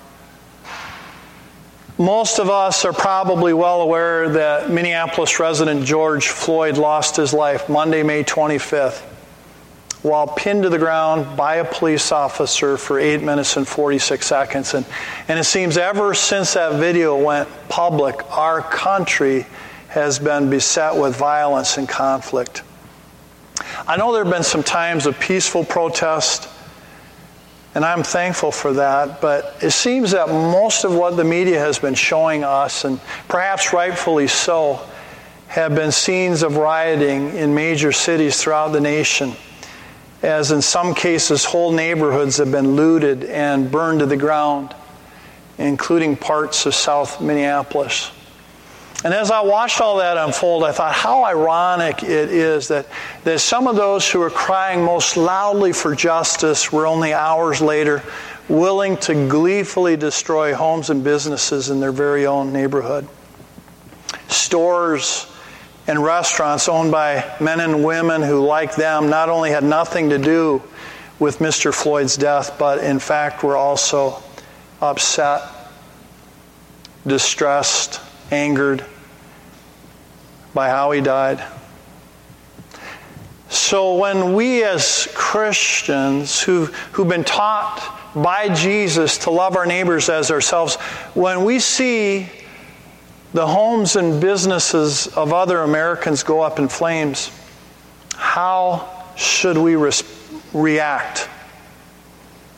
Most 1.98 2.40
of 2.40 2.50
us 2.50 2.84
are 2.84 2.92
probably 2.92 3.52
well 3.52 3.82
aware 3.82 4.28
that 4.30 4.70
Minneapolis 4.70 5.38
resident 5.38 5.84
George 5.84 6.30
Floyd 6.30 6.78
lost 6.78 7.14
his 7.14 7.32
life 7.32 7.68
Monday, 7.68 8.02
May 8.02 8.24
25th, 8.24 9.02
while 10.02 10.26
pinned 10.26 10.64
to 10.64 10.68
the 10.68 10.78
ground 10.78 11.36
by 11.36 11.56
a 11.56 11.64
police 11.64 12.10
officer 12.10 12.76
for 12.76 12.98
8 12.98 13.22
minutes 13.22 13.56
and 13.56 13.68
46 13.68 14.26
seconds. 14.26 14.74
And, 14.74 14.84
and 15.28 15.38
it 15.38 15.44
seems 15.44 15.76
ever 15.76 16.12
since 16.14 16.54
that 16.54 16.80
video 16.80 17.16
went 17.16 17.48
public, 17.68 18.28
our 18.32 18.62
country 18.62 19.46
has 19.90 20.18
been 20.18 20.50
beset 20.50 20.96
with 20.96 21.14
violence 21.14 21.76
and 21.76 21.88
conflict. 21.88 22.62
I 23.92 23.96
know 23.96 24.10
there 24.10 24.24
have 24.24 24.32
been 24.32 24.42
some 24.42 24.62
times 24.62 25.04
of 25.04 25.20
peaceful 25.20 25.66
protest 25.66 26.48
and 27.74 27.84
I'm 27.84 28.02
thankful 28.02 28.50
for 28.50 28.72
that. 28.72 29.20
But 29.20 29.58
it 29.60 29.72
seems 29.72 30.12
that 30.12 30.28
most 30.28 30.84
of 30.84 30.94
what 30.94 31.18
the 31.18 31.24
media 31.24 31.58
has 31.58 31.78
been 31.78 31.92
showing 31.92 32.42
us, 32.42 32.86
and 32.86 32.98
perhaps 33.28 33.74
rightfully 33.74 34.28
so, 34.28 34.80
have 35.48 35.74
been 35.74 35.92
scenes 35.92 36.42
of 36.42 36.56
rioting 36.56 37.36
in 37.36 37.54
major 37.54 37.92
cities 37.92 38.40
throughout 38.40 38.68
the 38.68 38.80
nation. 38.80 39.34
As 40.22 40.52
in 40.52 40.62
some 40.62 40.94
cases, 40.94 41.44
whole 41.44 41.70
neighborhoods 41.70 42.38
have 42.38 42.50
been 42.50 42.74
looted 42.74 43.24
and 43.24 43.70
burned 43.70 44.00
to 44.00 44.06
the 44.06 44.16
ground, 44.16 44.74
including 45.58 46.16
parts 46.16 46.64
of 46.64 46.74
South 46.74 47.20
Minneapolis. 47.20 48.10
And 49.04 49.12
as 49.12 49.32
I 49.32 49.40
watched 49.40 49.80
all 49.80 49.96
that 49.96 50.16
unfold, 50.16 50.62
I 50.62 50.70
thought 50.70 50.92
how 50.92 51.24
ironic 51.24 52.04
it 52.04 52.30
is 52.30 52.68
that, 52.68 52.86
that 53.24 53.40
some 53.40 53.66
of 53.66 53.74
those 53.74 54.08
who 54.08 54.20
were 54.20 54.30
crying 54.30 54.84
most 54.84 55.16
loudly 55.16 55.72
for 55.72 55.94
justice 55.94 56.72
were 56.72 56.86
only 56.86 57.12
hours 57.12 57.60
later 57.60 58.02
willing 58.48 58.96
to 58.98 59.28
gleefully 59.28 59.96
destroy 59.96 60.54
homes 60.54 60.90
and 60.90 61.02
businesses 61.02 61.70
in 61.70 61.80
their 61.80 61.90
very 61.90 62.26
own 62.26 62.52
neighborhood. 62.52 63.08
Stores 64.28 65.26
and 65.88 66.02
restaurants 66.02 66.68
owned 66.68 66.92
by 66.92 67.36
men 67.40 67.58
and 67.58 67.84
women 67.84 68.22
who, 68.22 68.44
like 68.44 68.76
them, 68.76 69.10
not 69.10 69.28
only 69.28 69.50
had 69.50 69.64
nothing 69.64 70.10
to 70.10 70.18
do 70.18 70.62
with 71.18 71.38
Mr. 71.38 71.74
Floyd's 71.74 72.16
death, 72.16 72.56
but 72.58 72.78
in 72.78 72.98
fact 72.98 73.42
were 73.42 73.56
also 73.56 74.22
upset, 74.80 75.42
distressed, 77.06 78.00
angered 78.32 78.84
by 80.54 80.68
how 80.68 80.90
he 80.90 81.00
died. 81.00 81.44
So 83.48 83.96
when 83.96 84.32
we 84.32 84.64
as 84.64 85.08
Christians 85.14 86.40
who, 86.40 86.66
who've 86.92 87.08
been 87.08 87.22
taught 87.22 88.00
by 88.14 88.48
Jesus 88.48 89.18
to 89.18 89.30
love 89.30 89.56
our 89.56 89.66
neighbors 89.66 90.08
as 90.08 90.30
ourselves, 90.30 90.76
when 91.14 91.44
we 91.44 91.58
see 91.58 92.28
the 93.34 93.46
homes 93.46 93.96
and 93.96 94.20
businesses 94.20 95.06
of 95.08 95.32
other 95.32 95.60
Americans 95.60 96.22
go 96.22 96.40
up 96.40 96.58
in 96.58 96.68
flames, 96.68 97.30
how 98.14 99.06
should 99.16 99.58
we 99.58 99.76
react? 100.54 101.28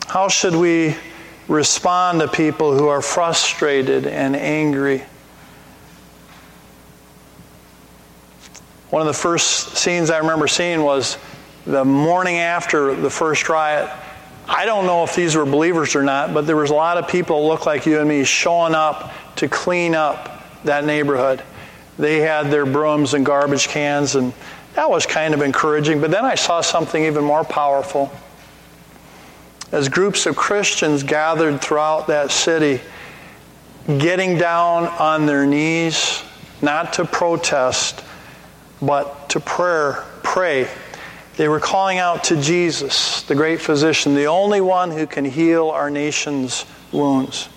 How 0.06 0.28
should 0.28 0.54
we 0.54 0.96
respond 1.48 2.20
to 2.20 2.28
people 2.28 2.76
who 2.76 2.87
are 2.88 3.02
frustrated 3.02 4.06
and 4.06 4.37
angry? 4.37 5.02
One 8.94 9.00
of 9.00 9.09
the 9.09 9.12
first 9.12 9.76
scenes 9.76 10.09
I 10.09 10.18
remember 10.18 10.46
seeing 10.46 10.85
was 10.85 11.18
the 11.66 11.85
morning 11.85 12.37
after 12.37 12.94
the 12.94 13.11
first 13.11 13.48
riot. 13.48 13.90
I 14.46 14.66
don't 14.66 14.87
know 14.87 15.02
if 15.02 15.16
these 15.16 15.35
were 15.35 15.44
believers 15.44 15.96
or 15.96 16.04
not, 16.04 16.33
but 16.33 16.46
there 16.46 16.54
was 16.54 16.70
a 16.70 16.74
lot 16.74 16.96
of 16.96 17.09
people 17.09 17.42
who 17.42 17.48
looked 17.48 17.66
like 17.66 17.87
you 17.87 17.98
and 17.98 18.09
me 18.09 18.22
showing 18.22 18.72
up 18.72 19.12
to 19.35 19.48
clean 19.48 19.96
up 19.96 20.44
that 20.62 20.85
neighborhood. 20.85 21.42
They 21.98 22.20
had 22.20 22.52
their 22.52 22.64
brooms 22.64 23.14
and 23.14 23.26
garbage 23.26 23.66
cans, 23.66 24.14
and 24.14 24.33
that 24.74 24.88
was 24.88 25.07
kind 25.07 25.35
of 25.35 25.42
encouraging. 25.42 26.00
But 26.00 26.12
then 26.12 26.24
I 26.24 26.37
saw 26.37 26.61
something 26.61 27.04
even 27.04 27.24
more 27.24 27.42
powerful. 27.42 28.12
As 29.72 29.88
groups 29.88 30.24
of 30.26 30.37
Christians 30.37 31.02
gathered 31.02 31.61
throughout 31.61 32.07
that 32.07 32.30
city, 32.30 32.80
getting 33.88 34.38
down 34.38 34.87
on 34.87 35.26
their 35.26 35.46
knees, 35.46 36.22
not 36.62 36.92
to 36.92 37.04
protest, 37.04 38.04
but 38.87 39.29
to 39.31 39.40
prayer, 39.40 40.05
pray. 40.23 40.68
They 41.37 41.49
were 41.49 41.61
calling 41.61 41.99
out 41.99 42.25
to 42.25 42.40
Jesus, 42.40 43.23
the 43.23 43.35
great 43.35 43.61
physician, 43.61 44.14
the 44.14 44.27
only 44.27 44.61
one 44.61 44.90
who 44.90 45.07
can 45.07 45.25
heal 45.25 45.70
our 45.70 45.90
nation's 45.90 46.64
wounds. 46.92 47.49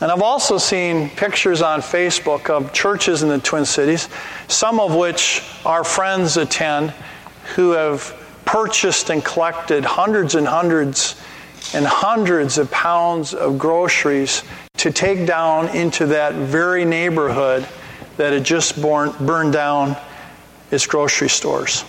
And 0.00 0.10
I've 0.10 0.22
also 0.22 0.56
seen 0.56 1.10
pictures 1.10 1.60
on 1.60 1.80
Facebook 1.80 2.48
of 2.48 2.72
churches 2.72 3.22
in 3.22 3.28
the 3.28 3.38
Twin 3.38 3.66
Cities, 3.66 4.08
some 4.48 4.80
of 4.80 4.94
which 4.94 5.42
our 5.66 5.84
friends 5.84 6.36
attend, 6.36 6.94
who 7.54 7.72
have 7.72 8.16
purchased 8.44 9.10
and 9.10 9.24
collected 9.24 9.84
hundreds 9.84 10.36
and 10.36 10.46
hundreds 10.46 11.20
and 11.74 11.84
hundreds 11.84 12.56
of 12.56 12.70
pounds 12.70 13.34
of 13.34 13.58
groceries 13.58 14.42
to 14.78 14.90
take 14.90 15.26
down 15.26 15.68
into 15.76 16.06
that 16.06 16.34
very 16.34 16.84
neighborhood 16.84 17.66
that 18.16 18.32
had 18.32 18.44
just 18.44 18.80
born, 18.80 19.12
burned 19.20 19.52
down 19.52 19.96
its 20.70 20.86
grocery 20.86 21.28
stores. 21.28 21.82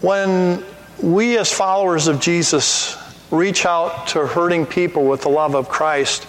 When 0.00 0.62
we, 1.02 1.38
as 1.38 1.52
followers 1.52 2.08
of 2.08 2.20
Jesus, 2.20 2.96
reach 3.30 3.66
out 3.66 4.06
to 4.08 4.26
hurting 4.26 4.66
people 4.66 5.06
with 5.06 5.22
the 5.22 5.28
love 5.28 5.54
of 5.54 5.68
Christ, 5.68 6.26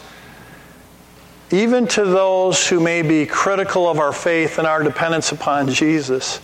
even 1.51 1.87
to 1.87 2.05
those 2.05 2.67
who 2.67 2.79
may 2.79 3.01
be 3.01 3.25
critical 3.25 3.89
of 3.89 3.99
our 3.99 4.13
faith 4.13 4.57
and 4.57 4.67
our 4.67 4.81
dependence 4.81 5.31
upon 5.31 5.69
Jesus, 5.69 6.37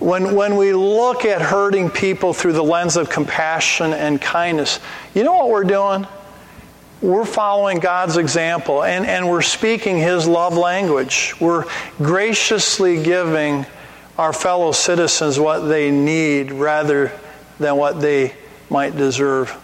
when, 0.00 0.34
when 0.34 0.56
we 0.56 0.74
look 0.74 1.24
at 1.24 1.40
hurting 1.40 1.90
people 1.90 2.32
through 2.32 2.52
the 2.52 2.62
lens 2.62 2.96
of 2.96 3.08
compassion 3.08 3.92
and 3.92 4.20
kindness, 4.20 4.80
you 5.14 5.24
know 5.24 5.34
what 5.34 5.48
we're 5.48 5.64
doing? 5.64 6.06
We're 7.04 7.26
following 7.26 7.80
God's 7.80 8.16
example 8.16 8.82
and, 8.82 9.04
and 9.04 9.28
we're 9.28 9.42
speaking 9.42 9.98
His 9.98 10.26
love 10.26 10.56
language. 10.56 11.34
We're 11.38 11.66
graciously 11.98 13.02
giving 13.02 13.66
our 14.16 14.32
fellow 14.32 14.72
citizens 14.72 15.38
what 15.38 15.60
they 15.60 15.90
need 15.90 16.50
rather 16.50 17.12
than 17.58 17.76
what 17.76 18.00
they 18.00 18.34
might 18.70 18.96
deserve. 18.96 19.54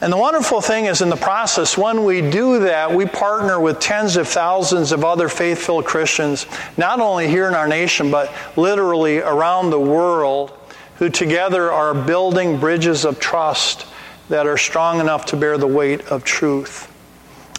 And 0.00 0.10
the 0.10 0.16
wonderful 0.16 0.62
thing 0.62 0.86
is, 0.86 1.02
in 1.02 1.10
the 1.10 1.16
process, 1.16 1.76
when 1.76 2.04
we 2.04 2.22
do 2.22 2.60
that, 2.60 2.94
we 2.94 3.04
partner 3.04 3.60
with 3.60 3.78
tens 3.78 4.16
of 4.16 4.26
thousands 4.26 4.92
of 4.92 5.04
other 5.04 5.28
faithful 5.28 5.82
Christians, 5.82 6.46
not 6.78 6.98
only 6.98 7.28
here 7.28 7.46
in 7.46 7.54
our 7.54 7.68
nation, 7.68 8.10
but 8.10 8.32
literally 8.56 9.18
around 9.18 9.68
the 9.68 9.80
world, 9.80 10.52
who 10.96 11.10
together 11.10 11.70
are 11.70 11.94
building 11.94 12.58
bridges 12.58 13.04
of 13.04 13.20
trust 13.20 13.86
that 14.28 14.46
are 14.46 14.58
strong 14.58 15.00
enough 15.00 15.26
to 15.26 15.36
bear 15.36 15.58
the 15.58 15.66
weight 15.66 16.06
of 16.08 16.24
truth. 16.24 16.92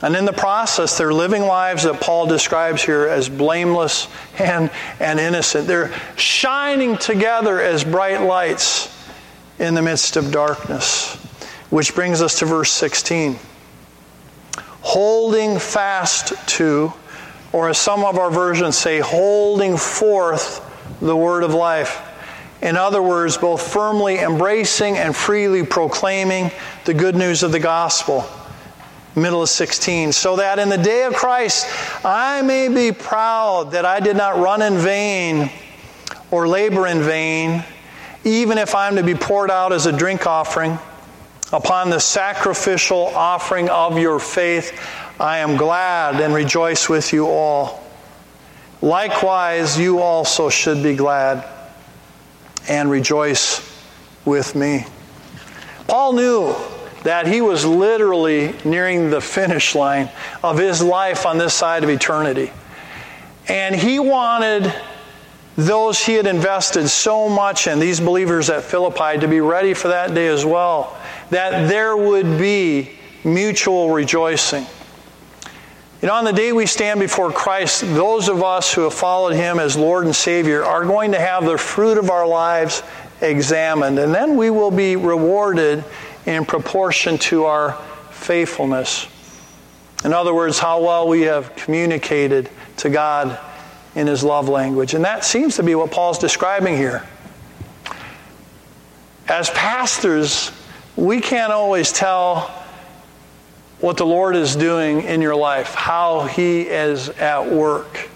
And 0.01 0.15
in 0.15 0.25
the 0.25 0.33
process, 0.33 0.97
they're 0.97 1.13
living 1.13 1.41
lives 1.41 1.83
that 1.83 1.99
Paul 1.99 2.27
describes 2.27 2.83
here 2.83 3.07
as 3.07 3.29
blameless 3.29 4.07
and, 4.37 4.69
and 4.99 5.19
innocent. 5.19 5.65
They're 5.65 5.91
shining 6.15 6.97
together 6.97 7.59
as 7.59 7.83
bright 7.83 8.21
lights 8.21 8.93
in 9.57 9.73
the 9.73 9.81
midst 9.81 10.15
of 10.15 10.31
darkness. 10.31 11.15
Which 11.71 11.95
brings 11.95 12.21
us 12.21 12.39
to 12.39 12.45
verse 12.45 12.71
16. 12.71 13.39
Holding 14.81 15.57
fast 15.57 16.33
to, 16.49 16.93
or 17.51 17.69
as 17.69 17.77
some 17.79 18.03
of 18.03 18.17
our 18.17 18.29
versions 18.29 18.77
say, 18.77 18.99
holding 18.99 19.77
forth 19.77 20.63
the 21.01 21.15
word 21.15 21.43
of 21.43 21.53
life. 21.53 22.06
In 22.61 22.75
other 22.75 23.01
words, 23.01 23.37
both 23.37 23.61
firmly 23.61 24.19
embracing 24.19 24.97
and 24.97 25.15
freely 25.15 25.63
proclaiming 25.63 26.51
the 26.85 26.93
good 26.93 27.15
news 27.15 27.43
of 27.43 27.51
the 27.51 27.59
gospel 27.59 28.27
middle 29.17 29.41
of 29.41 29.49
16, 29.49 30.11
so 30.11 30.35
that 30.35 30.59
in 30.59 30.69
the 30.69 30.77
day 30.77 31.03
of 31.03 31.13
Christ 31.15 31.67
I 32.05 32.41
may 32.43 32.69
be 32.69 32.91
proud 32.91 33.71
that 33.71 33.83
I 33.83 33.99
did 33.99 34.15
not 34.15 34.37
run 34.37 34.61
in 34.61 34.77
vain 34.77 35.49
or 36.29 36.47
labor 36.47 36.87
in 36.87 37.01
vain, 37.01 37.63
even 38.23 38.57
if 38.57 38.75
I'm 38.75 38.95
to 38.95 39.03
be 39.03 39.15
poured 39.15 39.49
out 39.49 39.73
as 39.73 39.87
a 39.87 39.91
drink 39.91 40.27
offering 40.27 40.77
upon 41.51 41.89
the 41.89 41.99
sacrificial 41.99 43.07
offering 43.07 43.69
of 43.69 43.97
your 43.97 44.19
faith. 44.19 44.79
I 45.19 45.39
am 45.39 45.57
glad 45.57 46.21
and 46.21 46.33
rejoice 46.33 46.87
with 46.87 47.11
you 47.11 47.27
all. 47.27 47.83
Likewise, 48.81 49.79
you 49.79 49.99
also 49.99 50.49
should 50.49 50.83
be 50.83 50.95
glad 50.95 51.43
and 52.67 52.89
rejoice 52.89 53.61
with 54.25 54.55
me. 54.55 54.85
Paul 55.87 56.13
knew 56.13 56.55
that 57.03 57.27
he 57.27 57.41
was 57.41 57.63
literally 57.63 58.53
nearing 58.65 59.09
the 59.09 59.21
finish 59.21 59.75
line 59.75 60.09
of 60.43 60.57
his 60.57 60.81
life 60.81 61.25
on 61.25 61.37
this 61.37 61.53
side 61.53 61.83
of 61.83 61.89
eternity. 61.89 62.51
And 63.47 63.73
he 63.73 63.99
wanted 63.99 64.73
those 65.55 66.03
he 66.03 66.13
had 66.13 66.27
invested 66.27 66.87
so 66.87 67.29
much 67.29 67.67
in, 67.67 67.79
these 67.79 67.99
believers 67.99 68.49
at 68.49 68.63
Philippi, 68.63 69.19
to 69.19 69.27
be 69.27 69.41
ready 69.41 69.73
for 69.73 69.87
that 69.87 70.13
day 70.13 70.27
as 70.27 70.45
well, 70.45 70.97
that 71.29 71.67
there 71.67 71.97
would 71.97 72.37
be 72.37 72.91
mutual 73.23 73.91
rejoicing. 73.91 74.65
You 76.01 76.07
know, 76.07 76.13
on 76.13 76.25
the 76.25 76.33
day 76.33 76.53
we 76.53 76.67
stand 76.67 76.99
before 76.99 77.31
Christ, 77.31 77.81
those 77.81 78.29
of 78.29 78.43
us 78.43 78.71
who 78.71 78.81
have 78.81 78.93
followed 78.93 79.33
Him 79.33 79.57
as 79.57 79.75
Lord 79.75 80.05
and 80.05 80.15
Savior 80.15 80.63
are 80.63 80.85
going 80.85 81.11
to 81.13 81.19
have 81.19 81.43
the 81.43 81.57
fruit 81.57 81.97
of 81.97 82.11
our 82.11 82.27
lives 82.27 82.83
examined, 83.21 83.97
and 83.97 84.13
then 84.13 84.37
we 84.37 84.51
will 84.51 84.69
be 84.69 84.95
rewarded 84.95 85.83
in 86.27 86.45
proportion 86.45 87.17
to 87.17 87.45
our 87.45 87.73
faithfulness. 88.11 89.07
In 90.05 90.13
other 90.13 90.35
words, 90.35 90.59
how 90.59 90.83
well 90.83 91.07
we 91.07 91.21
have 91.21 91.55
communicated 91.55 92.51
to 92.77 92.91
God 92.91 93.39
in 93.95 94.05
His 94.05 94.23
love 94.23 94.47
language. 94.47 94.93
And 94.93 95.03
that 95.03 95.25
seems 95.25 95.55
to 95.55 95.63
be 95.63 95.73
what 95.73 95.89
Paul's 95.89 96.19
describing 96.19 96.77
here. 96.77 97.07
As 99.27 99.49
pastors, 99.49 100.51
we 100.95 101.21
can't 101.21 101.51
always 101.51 101.91
tell 101.91 102.56
what 103.79 103.97
the 103.97 104.05
Lord 104.05 104.35
is 104.35 104.55
doing 104.55 105.01
in 105.01 105.21
your 105.21 105.35
life, 105.35 105.73
how 105.73 106.25
He 106.25 106.61
is 106.61 107.09
at 107.09 107.51
work 107.51 108.09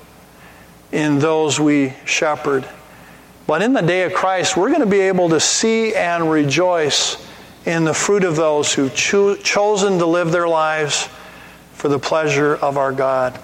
in 0.91 1.19
those 1.19 1.59
we 1.59 1.93
shepherd. 2.05 2.67
But 3.47 3.61
in 3.61 3.73
the 3.73 3.81
day 3.81 4.03
of 4.03 4.13
Christ, 4.13 4.57
we're 4.57 4.69
going 4.69 4.81
to 4.81 4.85
be 4.85 5.01
able 5.01 5.29
to 5.29 5.39
see 5.39 5.93
and 5.95 6.31
rejoice 6.31 7.17
in 7.65 7.83
the 7.83 7.93
fruit 7.93 8.23
of 8.23 8.35
those 8.35 8.73
who've 8.73 8.93
cho- 8.93 9.35
chosen 9.35 9.99
to 9.99 10.05
live 10.05 10.31
their 10.31 10.47
lives 10.47 11.07
for 11.73 11.87
the 11.87 11.99
pleasure 11.99 12.55
of 12.55 12.77
our 12.77 12.91
God. 12.91 13.39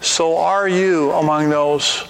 So, 0.00 0.38
are 0.38 0.68
you 0.68 1.12
among 1.12 1.50
those 1.50 2.08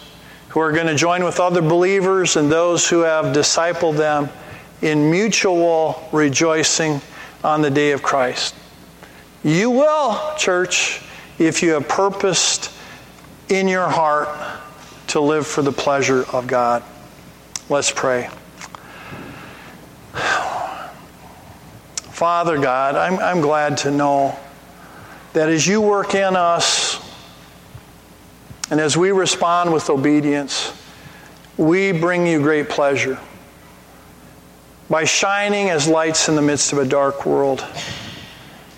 who 0.49 0.61
are 0.61 0.73
going 0.73 0.87
to 0.87 0.95
join 0.95 1.25
with 1.25 1.41
other 1.41 1.63
believers 1.63 2.37
and 2.37 2.51
those 2.51 2.89
who 2.89 3.01
have 3.01 3.35
discipled 3.35 3.97
them 3.97 4.29
in 4.83 5.11
mutual 5.11 6.09
rejoicing 6.13 7.01
on 7.45 7.63
the 7.63 7.71
day 7.71 7.93
of 7.93 8.03
Christ? 8.03 8.55
You 9.45 9.71
will, 9.71 10.35
church, 10.37 11.01
if 11.39 11.63
you 11.63 11.73
have 11.73 11.89
purposed 11.89 12.73
in 13.49 13.69
your 13.69 13.89
heart 13.89 14.29
to 15.09 15.21
live 15.21 15.47
for 15.47 15.63
the 15.63 15.73
pleasure 15.73 16.25
of 16.33 16.47
God. 16.47 16.83
Let's 17.69 17.91
pray. 17.91 18.29
Father 22.11 22.59
God, 22.59 22.97
I'm, 22.97 23.19
I'm 23.21 23.41
glad 23.41 23.79
to 23.79 23.91
know 23.91 24.37
that 25.35 25.49
as 25.49 25.67
you 25.67 25.81
work 25.81 26.15
in 26.15 26.35
us 26.35 26.99
and 28.71 28.81
as 28.81 28.97
we 28.97 29.13
respond 29.13 29.73
with 29.73 29.89
obedience, 29.89 30.73
we 31.57 31.93
bring 31.93 32.27
you 32.27 32.41
great 32.41 32.69
pleasure 32.69 33.19
by 34.89 35.05
shining 35.05 35.69
as 35.69 35.87
lights 35.87 36.29
in 36.29 36.37
the 36.37 36.43
midst 36.43 36.73
of 36.73 36.79
a 36.79 36.85
dark 36.85 37.27
world. 37.27 37.65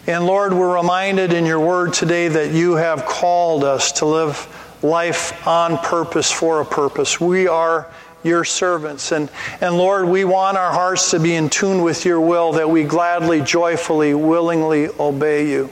And 0.06 0.26
Lord, 0.26 0.52
we're 0.52 0.76
reminded 0.76 1.32
in 1.32 1.46
your 1.46 1.60
word 1.60 1.92
today 1.92 2.26
that 2.26 2.52
you 2.52 2.74
have 2.74 3.04
called 3.04 3.62
us 3.62 3.92
to 3.92 4.06
live 4.06 4.48
life 4.82 5.46
on 5.46 5.78
purpose 5.78 6.32
for 6.32 6.60
a 6.60 6.64
purpose. 6.64 7.20
We 7.20 7.46
are 7.46 7.86
your 8.22 8.44
servants. 8.44 9.12
And, 9.12 9.30
and 9.60 9.76
Lord, 9.76 10.08
we 10.08 10.24
want 10.24 10.56
our 10.56 10.72
hearts 10.72 11.12
to 11.12 11.20
be 11.20 11.34
in 11.34 11.48
tune 11.48 11.82
with 11.82 12.04
your 12.04 12.20
will 12.20 12.52
that 12.52 12.68
we 12.68 12.82
gladly, 12.82 13.40
joyfully, 13.40 14.14
willingly 14.14 14.88
obey 14.98 15.50
you. 15.50 15.70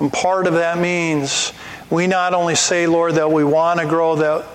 And 0.00 0.12
part 0.12 0.46
of 0.46 0.54
that 0.54 0.78
means 0.78 1.52
we 1.90 2.06
not 2.06 2.34
only 2.34 2.54
say, 2.54 2.86
Lord, 2.86 3.14
that 3.14 3.30
we 3.30 3.44
want 3.44 3.78
to 3.80 3.86
grow, 3.86 4.16
that 4.16 4.46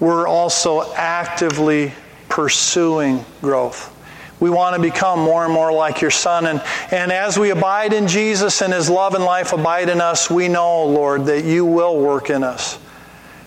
we're 0.00 0.26
also 0.26 0.92
actively 0.94 1.92
pursuing 2.28 3.24
growth. 3.40 3.96
We 4.40 4.50
want 4.50 4.74
to 4.74 4.82
become 4.82 5.20
more 5.20 5.44
and 5.44 5.52
more 5.52 5.72
like 5.72 6.00
your 6.00 6.10
Son. 6.10 6.46
And, 6.46 6.62
and 6.90 7.12
as 7.12 7.38
we 7.38 7.50
abide 7.50 7.92
in 7.92 8.08
Jesus 8.08 8.62
and 8.62 8.72
His 8.72 8.88
love 8.88 9.14
and 9.14 9.22
life 9.22 9.52
abide 9.52 9.88
in 9.90 10.00
us, 10.00 10.30
we 10.30 10.48
know, 10.48 10.84
Lord, 10.86 11.26
that 11.26 11.44
you 11.44 11.64
will 11.64 12.00
work 12.00 12.30
in 12.30 12.42
us, 12.42 12.78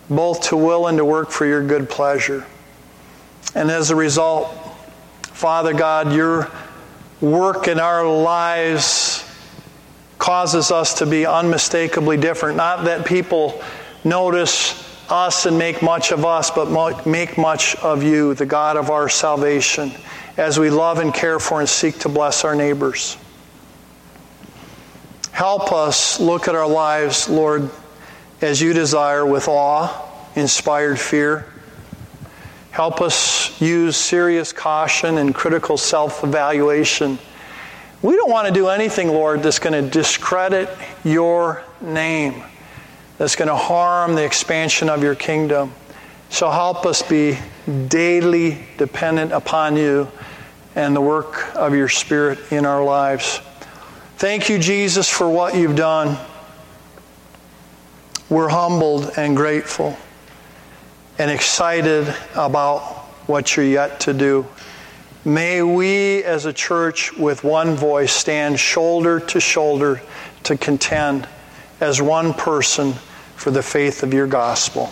both 0.10 0.50
to 0.50 0.56
will 0.56 0.88
and 0.88 0.98
to 1.00 1.06
work 1.06 1.32
for 1.32 1.46
your 1.46 1.66
good 1.66 1.90
pleasure. 1.90 2.46
And 3.56 3.70
as 3.70 3.90
a 3.90 3.96
result, 3.96 4.48
Father 5.24 5.74
God, 5.74 6.14
your 6.14 6.52
work 7.22 7.68
in 7.68 7.80
our 7.80 8.08
lives 8.08 9.28
causes 10.20 10.72
us 10.72 11.00
to 11.00 11.06
be 11.06 11.26
unmistakably 11.26 12.18
different. 12.18 12.56
Not 12.56 12.86
that 12.86 13.06
people 13.06 13.62
notice 14.04 14.90
us 15.10 15.46
and 15.46 15.58
make 15.58 15.82
much 15.82 16.12
of 16.12 16.26
us, 16.26 16.50
but 16.50 17.06
make 17.06 17.38
much 17.38 17.76
of 17.78 18.04
you, 18.04 18.34
the 18.34 18.46
God 18.46 18.78
of 18.78 18.90
our 18.90 19.10
salvation, 19.10 19.92
as 20.38 20.60
we 20.60 20.70
love 20.70 21.00
and 21.00 21.14
care 21.14 21.40
for 21.40 21.60
and 21.60 21.70
seek 21.70 22.00
to 22.00 22.10
bless 22.10 22.44
our 22.44 22.56
neighbors. 22.56 23.18
Help 25.32 25.72
us 25.72 26.20
look 26.20 26.48
at 26.48 26.56
our 26.56 26.68
lives, 26.68 27.30
Lord, 27.30 27.70
as 28.42 28.62
you 28.62 28.74
desire, 28.74 29.26
with 29.26 29.48
awe, 29.48 30.10
inspired 30.36 31.00
fear 31.00 31.54
Help 32.74 33.02
us 33.02 33.62
use 33.62 33.96
serious 33.96 34.52
caution 34.52 35.20
and 35.20 35.36
critical 35.36 35.78
self 35.78 36.24
evaluation. 36.24 37.20
We 38.02 38.16
don't 38.16 38.32
want 38.32 38.48
to 38.48 38.54
do 38.54 38.68
anything, 38.68 39.10
Lord, 39.10 39.44
that's 39.44 39.60
going 39.60 39.80
to 39.80 39.88
discredit 39.88 40.76
your 41.04 41.64
name, 41.82 42.44
that's 43.20 43.36
going 43.36 43.50
to 43.50 43.56
harm 43.56 44.16
the 44.16 44.26
expansion 44.26 44.90
of 44.90 45.04
your 45.04 45.14
kingdom. 45.14 45.72
So 46.34 46.50
help 46.50 46.88
us 46.88 47.04
be 47.04 47.38
daily 47.90 48.58
dependent 48.80 49.32
upon 49.32 49.78
you 49.78 50.08
and 50.74 50.96
the 50.96 51.00
work 51.00 51.56
of 51.56 51.76
your 51.76 51.88
Spirit 51.88 52.52
in 52.52 52.66
our 52.66 52.84
lives. 52.84 53.40
Thank 54.18 54.50
you, 54.50 54.58
Jesus, 54.58 55.08
for 55.08 55.30
what 55.30 55.56
you've 55.56 55.76
done. 55.76 56.18
We're 58.30 58.50
humbled 58.50 59.12
and 59.16 59.38
grateful 59.38 59.96
and 61.20 61.30
excited 61.30 62.12
about 62.34 62.82
what 63.28 63.56
you're 63.56 63.68
yet 63.68 64.00
to 64.00 64.14
do. 64.16 64.48
May 65.24 65.62
we 65.62 66.24
as 66.24 66.48
a 66.48 66.54
church 66.54 67.16
with 67.16 67.44
one 67.44 67.76
voice 67.76 68.12
stand 68.12 68.60
shoulder 68.60 69.20
to 69.20 69.40
shoulder 69.40 70.02
to 70.46 70.58
contend 70.58 71.28
as 71.80 72.02
one 72.02 72.34
person 72.34 72.94
for 73.36 73.52
the 73.52 73.62
faith 73.62 74.02
of 74.02 74.16
your 74.16 74.26
gospel. 74.26 74.92